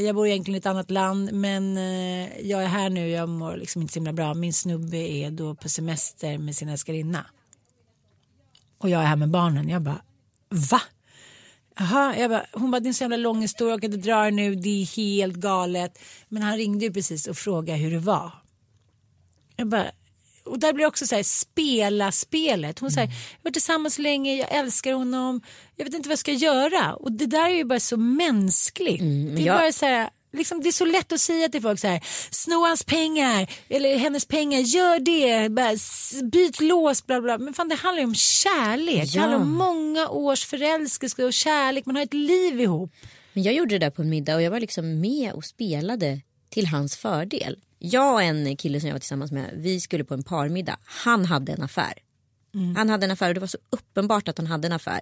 [0.05, 3.57] jag bor egentligen i ett annat land men eh, jag är här nu, jag mår
[3.57, 4.35] liksom inte så himla bra.
[4.35, 7.27] Min snubbe är då på semester med sin älskarinna.
[8.79, 9.69] Och jag är här med barnen.
[9.69, 10.03] Jag bara,
[10.49, 10.81] va?
[11.81, 14.09] Aha, jag bara, hon bara, det är en så jävla lång historia, jag kan inte
[14.09, 15.99] dra det nu, det är helt galet.
[16.29, 18.33] Men han ringde ju precis och frågade hur det var.
[19.57, 19.91] Jag bara,
[20.51, 22.79] och där blir det också så här, spela spelet.
[22.79, 25.41] Hon säger, jag har varit tillsammans så länge, jag älskar honom,
[25.77, 26.95] jag vet inte vad jag ska göra.
[26.95, 29.01] Och det där är ju bara så mänskligt.
[29.37, 31.81] det, är jag- bara så här, liksom, det är så lätt att säga till folk
[31.81, 35.49] så här, sno hans pengar, eller hennes pengar, gör det,
[36.33, 37.39] byt lås, bla bla.
[37.39, 39.21] Men fan det handlar ju om kärlek, det Ja.
[39.21, 42.93] handlar om många års förälskelse och kärlek, man har ett liv ihop.
[43.33, 46.21] Men jag gjorde det där på en middag och jag var liksom med och spelade
[46.51, 47.57] till hans fördel.
[47.83, 50.77] Jag och en kille som jag var tillsammans med, vi skulle på en parmiddag.
[50.85, 51.93] Han hade en affär.
[52.77, 55.01] Han hade en affär och det var så uppenbart att han hade en affär.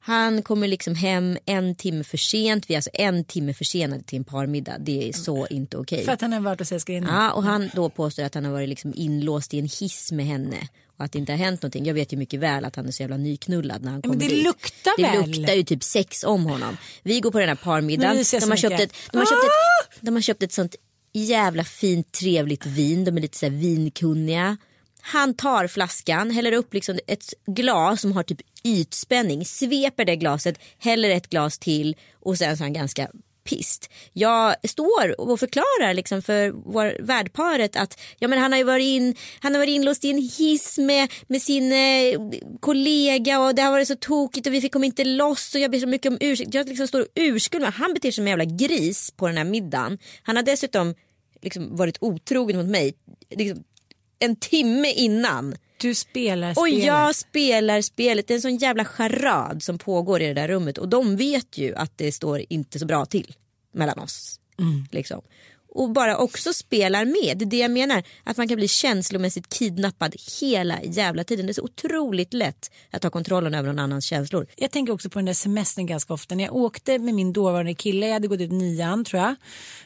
[0.00, 2.70] Han kommer liksom hem en timme för sent.
[2.70, 4.78] Vi är alltså en timme försenade till en parmiddag.
[4.78, 6.04] Det är så inte okej.
[6.04, 7.14] För att han har varit hos älskarinnan.
[7.24, 10.26] Ja, och han då påstår att han har varit liksom inlåst i en hiss med
[10.26, 10.68] henne.
[10.98, 11.84] Och att det inte har hänt någonting.
[11.86, 14.18] Jag vet ju mycket väl att han är så jävla nyknullad när han Ja, men
[14.18, 14.44] kommer det dit.
[14.44, 15.30] luktar det väl?
[15.30, 16.76] luktar ju typ sex om honom.
[17.02, 18.16] Vi går på den här parmiddagen.
[18.16, 18.90] ryser jag De så har, köpt mycket.
[18.90, 20.76] ett, de, har köpt ett, de har köpt ett sånt
[21.14, 23.04] jävla fint trevligt vin.
[23.04, 24.56] De är lite så här vinkunniga.
[25.00, 30.58] Han tar flaskan, häller upp liksom ett glas som har typ ytspänning, sveper det glaset,
[30.78, 33.08] häller ett glas till och sen så är han ganska
[33.44, 33.90] pist.
[34.12, 38.84] Jag står och förklarar liksom för vår värdparet att ja, men han, har ju varit
[38.84, 42.20] in, han har varit inlåst i en hiss med, med sin eh,
[42.60, 45.78] kollega och det har varit så tokigt och vi fick inte loss och jag ber
[45.78, 46.54] så mycket om ursäkt.
[46.54, 49.44] Jag liksom står och urskuldar Han beter sig som en jävla gris på den här
[49.44, 49.98] middagen.
[50.22, 50.94] Han har dessutom
[51.42, 52.94] liksom varit otrogen mot mig
[53.30, 53.64] liksom,
[54.18, 55.56] en timme innan.
[55.76, 56.84] Du spelar Och spelet.
[56.84, 58.26] jag spelar spelet.
[58.26, 60.78] Det är en sån jävla charad som pågår i det där rummet.
[60.78, 63.34] Och de vet ju att det står inte så bra till
[63.72, 64.40] mellan oss.
[64.90, 65.22] Liksom.
[65.76, 67.38] Och bara också spelar med.
[67.38, 68.02] Det är det jag menar.
[68.24, 71.46] Att man kan bli känslomässigt kidnappad hela jävla tiden.
[71.46, 74.46] Det är så otroligt lätt att ta kontrollen över någon annans känslor.
[74.56, 76.34] Jag tänker också på den där semestern ganska ofta.
[76.34, 79.34] När jag åkte med min dåvarande kille, jag hade gått ut nian tror jag.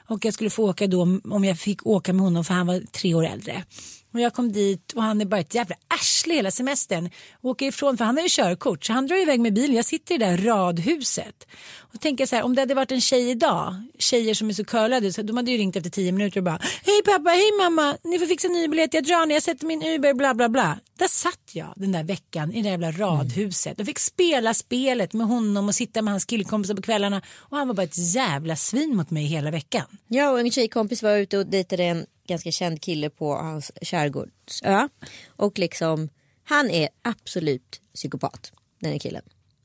[0.07, 2.81] Och jag skulle få åka då om jag fick åka med honom för han var
[2.93, 3.65] tre år äldre.
[4.13, 7.11] Och jag kom dit och han är bara ett jävla arsle hela semestern.
[7.43, 9.77] Åker ifrån för han har ju körkort så han drar iväg med bilen.
[9.77, 11.47] Jag sitter i det där radhuset.
[11.95, 13.75] Och tänker så här om det hade varit en tjej idag.
[13.99, 16.59] Tjejer som är så curlade så de hade ju ringt efter tio minuter och bara
[16.85, 19.83] Hej pappa, hej mamma, ni får fixa ny biljett, jag drar ner, jag sätter min
[19.83, 20.79] Uber, bla bla bla.
[20.99, 25.27] Där satt jag den där veckan i det jävla radhuset och fick spela spelet med
[25.27, 27.23] honom och sitta med hans killkompisar på kvällarna.
[27.37, 29.85] Och han var bara ett jävla svin mot mig hela veckan.
[30.09, 34.89] Jag och en tjejkompis var ute och dejtade en ganska känd kille på hans skärgårdsö.
[35.27, 36.09] Och liksom,
[36.45, 39.23] han är absolut psykopat, den här killen.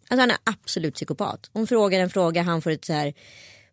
[0.09, 1.49] Alltså han är absolut psykopat.
[1.53, 3.13] Hon frågar en fråga, han får ett så här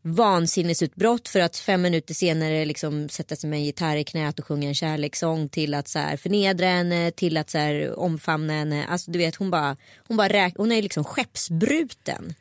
[0.03, 4.47] vansinnesutbrott för att fem minuter senare liksom sätta sig med en gitarr i knät och
[4.47, 8.86] sjunga en kärlekssång till att så här förnedra henne, till att så här omfamna henne.
[8.86, 9.76] Alltså du vet hon bara,
[10.09, 12.34] hon bara räk- hon är liksom skeppsbruten.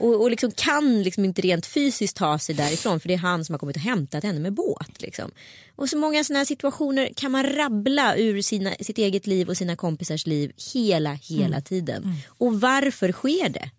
[0.00, 3.44] Och, och liksom kan liksom inte rent fysiskt ta sig därifrån för det är han
[3.44, 5.02] som har kommit och hämtat henne med båt.
[5.02, 5.30] Liksom.
[5.76, 9.76] Och så många sådana situationer kan man rabbla ur sina, sitt eget liv och sina
[9.76, 12.14] kompisars liv hela, hela tiden.
[12.28, 13.70] Och varför sker det?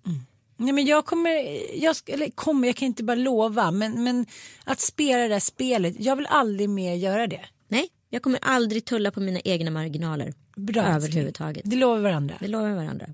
[0.58, 4.26] Nej, men jag kommer, jag, eller kommer, jag kan inte bara lova, men, men
[4.64, 7.42] att spela det där spelet, jag vill aldrig mer göra det.
[7.68, 10.34] Nej, jag kommer aldrig tulla på mina egna marginaler.
[10.56, 11.64] Bra, Överhuvudtaget.
[11.66, 12.36] Det lovar varandra.
[12.40, 13.08] Det lovar varandra.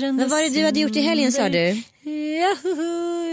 [0.00, 1.82] Men vad är det du hade gjort i helgen, sa du?
[2.10, 2.56] Ja,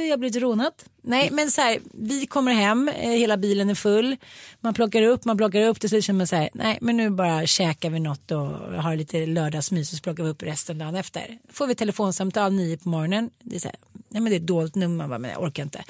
[0.10, 0.74] jag blivit rånad.
[1.02, 4.16] Nej men så här, vi kommer hem, eh, hela bilen är full.
[4.62, 5.80] Man plockar upp, man plockar upp.
[5.80, 8.48] Till slut känner man så här, nej men nu bara käkar vi något och
[8.84, 11.38] har lite lördagsmys och så plockar vi upp resten dagen efter.
[11.50, 13.30] Får vi telefonsamtal nio på morgonen.
[13.44, 13.78] Det är så här,
[14.10, 15.84] nej men det är ett dolt nummer, man bara, men jag orkar inte.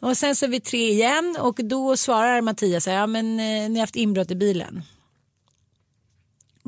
[0.00, 3.40] Och sen så är vi tre igen och då svarar Mattias så här, ja men
[3.40, 4.82] eh, ni har haft inbrott i bilen.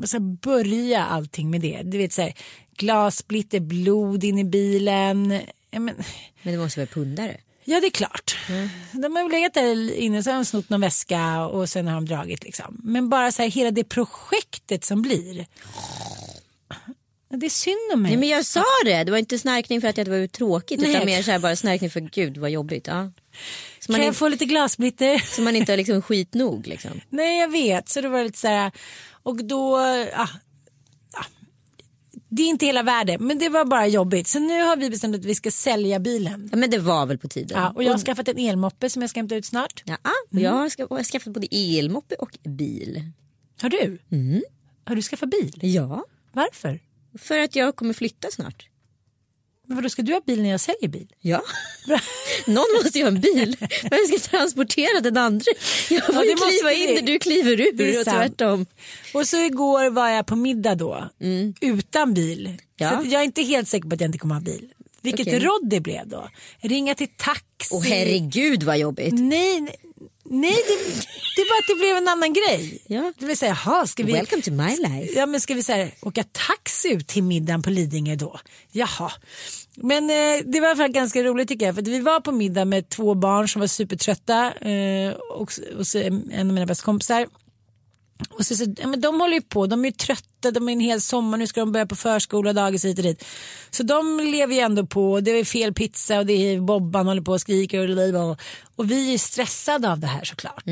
[0.07, 1.81] Så börja allting med det.
[1.83, 2.33] Du vet så här,
[2.77, 5.31] glassplitter, blod in i bilen.
[5.71, 5.95] Ja, men,
[6.43, 7.37] Men det måste vara pundare.
[7.63, 8.37] ja det är klart.
[8.91, 12.05] De har legat där inne så har de snott någon väska och sen har de
[12.05, 12.81] dragit liksom.
[12.83, 15.45] Men bara så här hela det projektet som blir.
[17.31, 18.11] Det är synd om mig.
[18.11, 20.89] Nej, men jag sa det, det var inte snarkning för att det var tråkigt Nej.
[20.89, 22.87] utan mer så här bara snarkning för gud vad jobbigt.
[22.87, 23.11] Ja.
[23.79, 25.17] Så, man kan jag inte, få lite glassplitter?
[25.35, 27.01] så man inte har liksom skit nog liksom.
[27.09, 28.71] Nej jag vet så det var lite så här
[29.29, 29.79] och då
[30.13, 30.27] ja,
[31.13, 31.25] ja,
[32.29, 35.15] det är inte hela världen men det var bara jobbigt så nu har vi bestämt
[35.15, 36.49] att vi ska sälja bilen.
[36.51, 37.57] Ja, men det var väl på tiden.
[37.61, 39.83] Ja, och jag har skaffat en elmoppe som jag ska hämta ut snart.
[39.85, 39.97] Ja,
[40.31, 43.03] och jag har ska- jag har skaffat både elmoppe och bil.
[43.61, 43.97] Har du?
[44.85, 45.59] Har du skaffat bil?
[45.61, 46.79] Ja, Varför?
[47.19, 48.68] för att jag kommer flytta snart.
[49.69, 51.07] Men vadå ska du ha bil när jag säljer bil?
[51.21, 51.41] Ja.
[52.47, 53.57] Någon måste ju ha en bil.
[53.83, 55.45] Vem ska transportera den andra?
[55.89, 58.65] Jag får Ja, ju kliva in när du kliver ur och tvärtom.
[59.13, 61.09] Och så igår var jag på middag då
[61.61, 62.45] utan bil.
[62.45, 62.57] Mm.
[62.77, 62.89] Ja.
[63.03, 64.69] Så jag är inte helt säker på att jag inte kommer ha bil.
[65.01, 65.39] Vilket Okej.
[65.39, 66.29] råd det blev då.
[66.61, 67.75] Ringa till taxi.
[67.75, 69.13] Och herregud vad jobbigt.
[69.13, 69.75] Nej, nej,
[70.29, 70.75] nej det,
[71.35, 72.81] det var att det blev en annan grej.
[72.87, 73.13] Ja.
[73.19, 74.11] Det vill säga, jaha, ska vi...
[74.11, 75.13] Welcome to my life.
[75.13, 78.39] Ja men ska vi så här, åka taxi ut till middagen på Lidingö då?
[78.71, 79.11] Jaha.
[79.75, 81.75] Men eh, det var i alla fall ganska roligt tycker jag.
[81.75, 84.53] För vi var på middag med två barn som var supertrötta.
[84.53, 87.27] Eh, och, och så en av mina bästa kompisar.
[88.29, 90.73] Och så, så, ja, men de håller ju på, de är ju trötta, de är
[90.73, 93.23] en hel sommar, nu ska de börja på förskola, dagis hit och dit.
[93.69, 97.21] Så de lever ju ändå på, det är fel pizza och det är Bobban håller
[97.21, 98.39] på och skriker och, och,
[98.75, 100.63] och vi är stressade av det här såklart.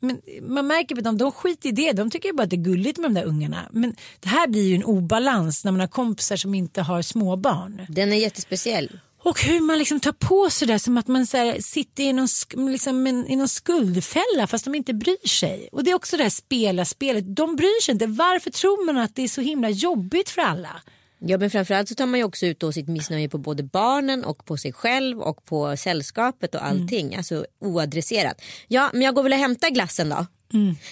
[0.00, 2.56] Men man märker på dem, de skiter i det, de tycker ju bara att det
[2.56, 3.68] är gulligt med de där ungarna.
[3.70, 7.86] Men det här blir ju en obalans när man har kompisar som inte har småbarn.
[7.88, 8.98] Den är jättespeciell.
[9.24, 12.28] Och hur man liksom tar på sig det som att man så sitter i någon,
[12.72, 15.68] liksom, i någon skuldfälla fast de inte bryr sig.
[15.72, 17.36] Och det är också det här spela spelet.
[17.36, 18.06] De bryr sig inte.
[18.06, 20.82] Varför tror man att det är så himla jobbigt för alla?
[21.18, 24.24] Ja men framförallt så tar man ju också ut då sitt missnöje på både barnen
[24.24, 27.16] och på sig själv och på sällskapet och allting.
[27.16, 28.42] Alltså oadresserat.
[28.68, 30.26] Ja men jag går väl och hämtar glassen då.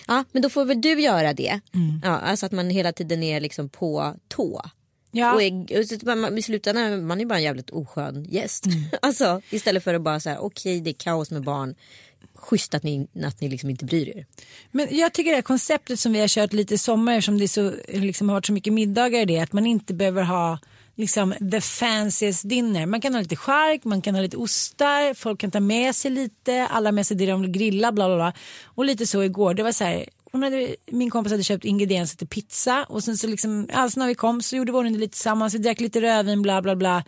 [0.07, 1.61] Ja men då får väl du göra det.
[2.03, 4.62] Ja, alltså att man hela tiden är liksom på tå.
[5.11, 5.35] Ja.
[5.35, 8.67] Och är, så man, man, i slutändan man är bara en jävligt oskön gäst.
[9.03, 11.75] alltså istället för att bara säga okej det är kaos med barn.
[12.35, 14.27] Schysst att ni, att ni liksom inte bryr er.
[14.71, 17.49] Men jag tycker det här konceptet som vi har kört lite i sommar eftersom det
[17.49, 20.59] så, liksom, har varit så mycket middagar i det att man inte behöver ha
[20.97, 22.87] liksom the fanciest dinner.
[22.87, 26.11] Man kan ha lite chark, man kan ha lite ostar, folk kan ta med sig
[26.11, 28.33] lite, alla med sig det de vill grilla bla bla bla.
[28.65, 32.16] Och lite så igår, det var så här hon hade, min kompis hade köpt ingredienser
[32.16, 35.12] till pizza och sen så liksom, alltså när vi kom så gjorde vi ordning lite
[35.12, 37.05] tillsammans, vi drack lite rödvin bla bla bla.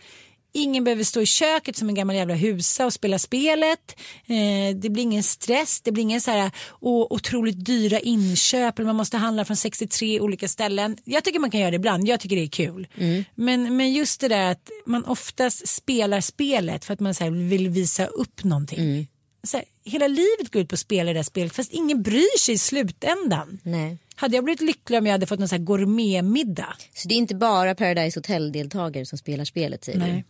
[0.55, 3.95] Ingen behöver stå i köket som en gammal jävla husa och spela spelet.
[4.25, 8.85] Eh, det blir ingen stress, det blir ingen så här o- otroligt dyra inköp eller
[8.85, 10.97] man måste handla från 63 olika ställen.
[11.03, 12.87] Jag tycker man kan göra det ibland, jag tycker det är kul.
[13.35, 17.69] Men, men just det där att man oftast spelar spelet för att man så vill
[17.69, 18.79] visa upp någonting.
[18.79, 19.12] Så
[19.51, 22.55] här, hela livet går ut på att spela det där spelet fast ingen bryr sig
[22.55, 23.59] i slutändan.
[23.63, 23.97] Nej.
[24.15, 26.75] Hade jag blivit lycklig om jag hade fått någon så här gourmetmiddag?
[26.93, 30.11] Så det är inte bara Paradise Hotel-deltagare som spelar spelet säger Nej.
[30.11, 30.23] du?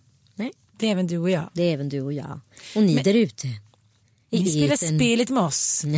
[0.43, 0.51] Nej.
[0.78, 1.49] Det är även du och jag.
[1.53, 2.39] Det är även du och jag.
[2.76, 3.47] Och ni där ute.
[4.30, 4.99] Ni spelar etern.
[4.99, 5.86] spelet med oss.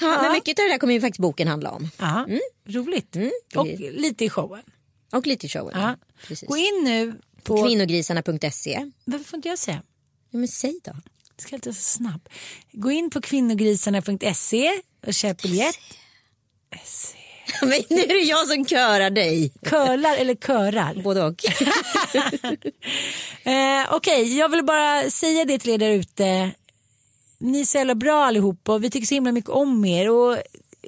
[0.00, 1.88] Ja, men mycket av det där kommer ju faktiskt boken handla om.
[1.98, 2.26] Ja,
[2.66, 3.16] roligt.
[3.56, 4.62] Och lite i showen.
[5.12, 5.80] Och lite i showen.
[5.80, 5.96] Ja.
[6.26, 6.48] Precis.
[6.48, 7.64] Gå in nu på...
[7.66, 8.90] Kvinnogrisarna.se.
[9.04, 9.82] Varför får inte jag säga?
[10.34, 10.92] Ja, men säg då.
[11.36, 12.28] Jag ska inte vara så snabb.
[12.72, 14.70] Gå in på kvinnogrisarna.se
[15.06, 15.78] och köp biljett.
[17.60, 19.52] Men nu är det jag som körar dig.
[19.62, 21.02] Curlar eller körar?
[21.02, 21.44] Både och.
[23.46, 26.50] Eh, Okej, jag vill bara säga det till er där ute.
[27.38, 30.10] Ni är så jävla bra allihop och vi tycker så himla mycket om er.
[30.10, 30.38] Och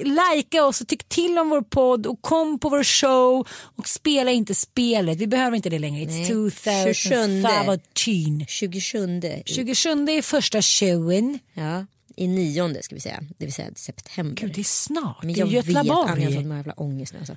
[0.05, 4.31] Lajka oss och tyck till om vår podd och kom på vår show och spela
[4.31, 5.19] inte spelet.
[5.19, 6.05] Vi behöver inte det längre.
[6.05, 6.53] It's Nej.
[6.53, 7.81] 2015.
[8.49, 9.21] 27.
[9.47, 11.39] 27 är första showen.
[11.55, 11.87] Ja,
[12.17, 13.21] i nionde ska vi säga.
[13.39, 14.43] Det vill säga september.
[14.43, 15.23] Gud, det är snart.
[15.23, 17.19] Men det är jag Anna, jag har jävla ångest nu.
[17.19, 17.37] Alltså.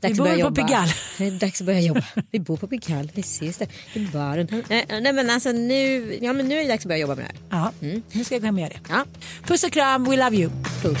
[0.00, 0.54] Vi Dags bor att börja på.
[0.54, 0.92] Pigalle.
[1.18, 2.04] Det är dags att börja jobba.
[2.30, 4.64] Vi bor på Pigalle, vi ses där i baren.
[4.68, 7.24] Nej, nej men alltså nu, ja, men nu är det dags att börja jobba med
[7.24, 7.62] det här.
[7.62, 7.72] Ja,
[8.12, 8.80] nu ska jag gå hem och göra det.
[8.88, 9.04] Ja,
[9.46, 10.50] Puss och kram, we love you.
[10.82, 11.00] puss.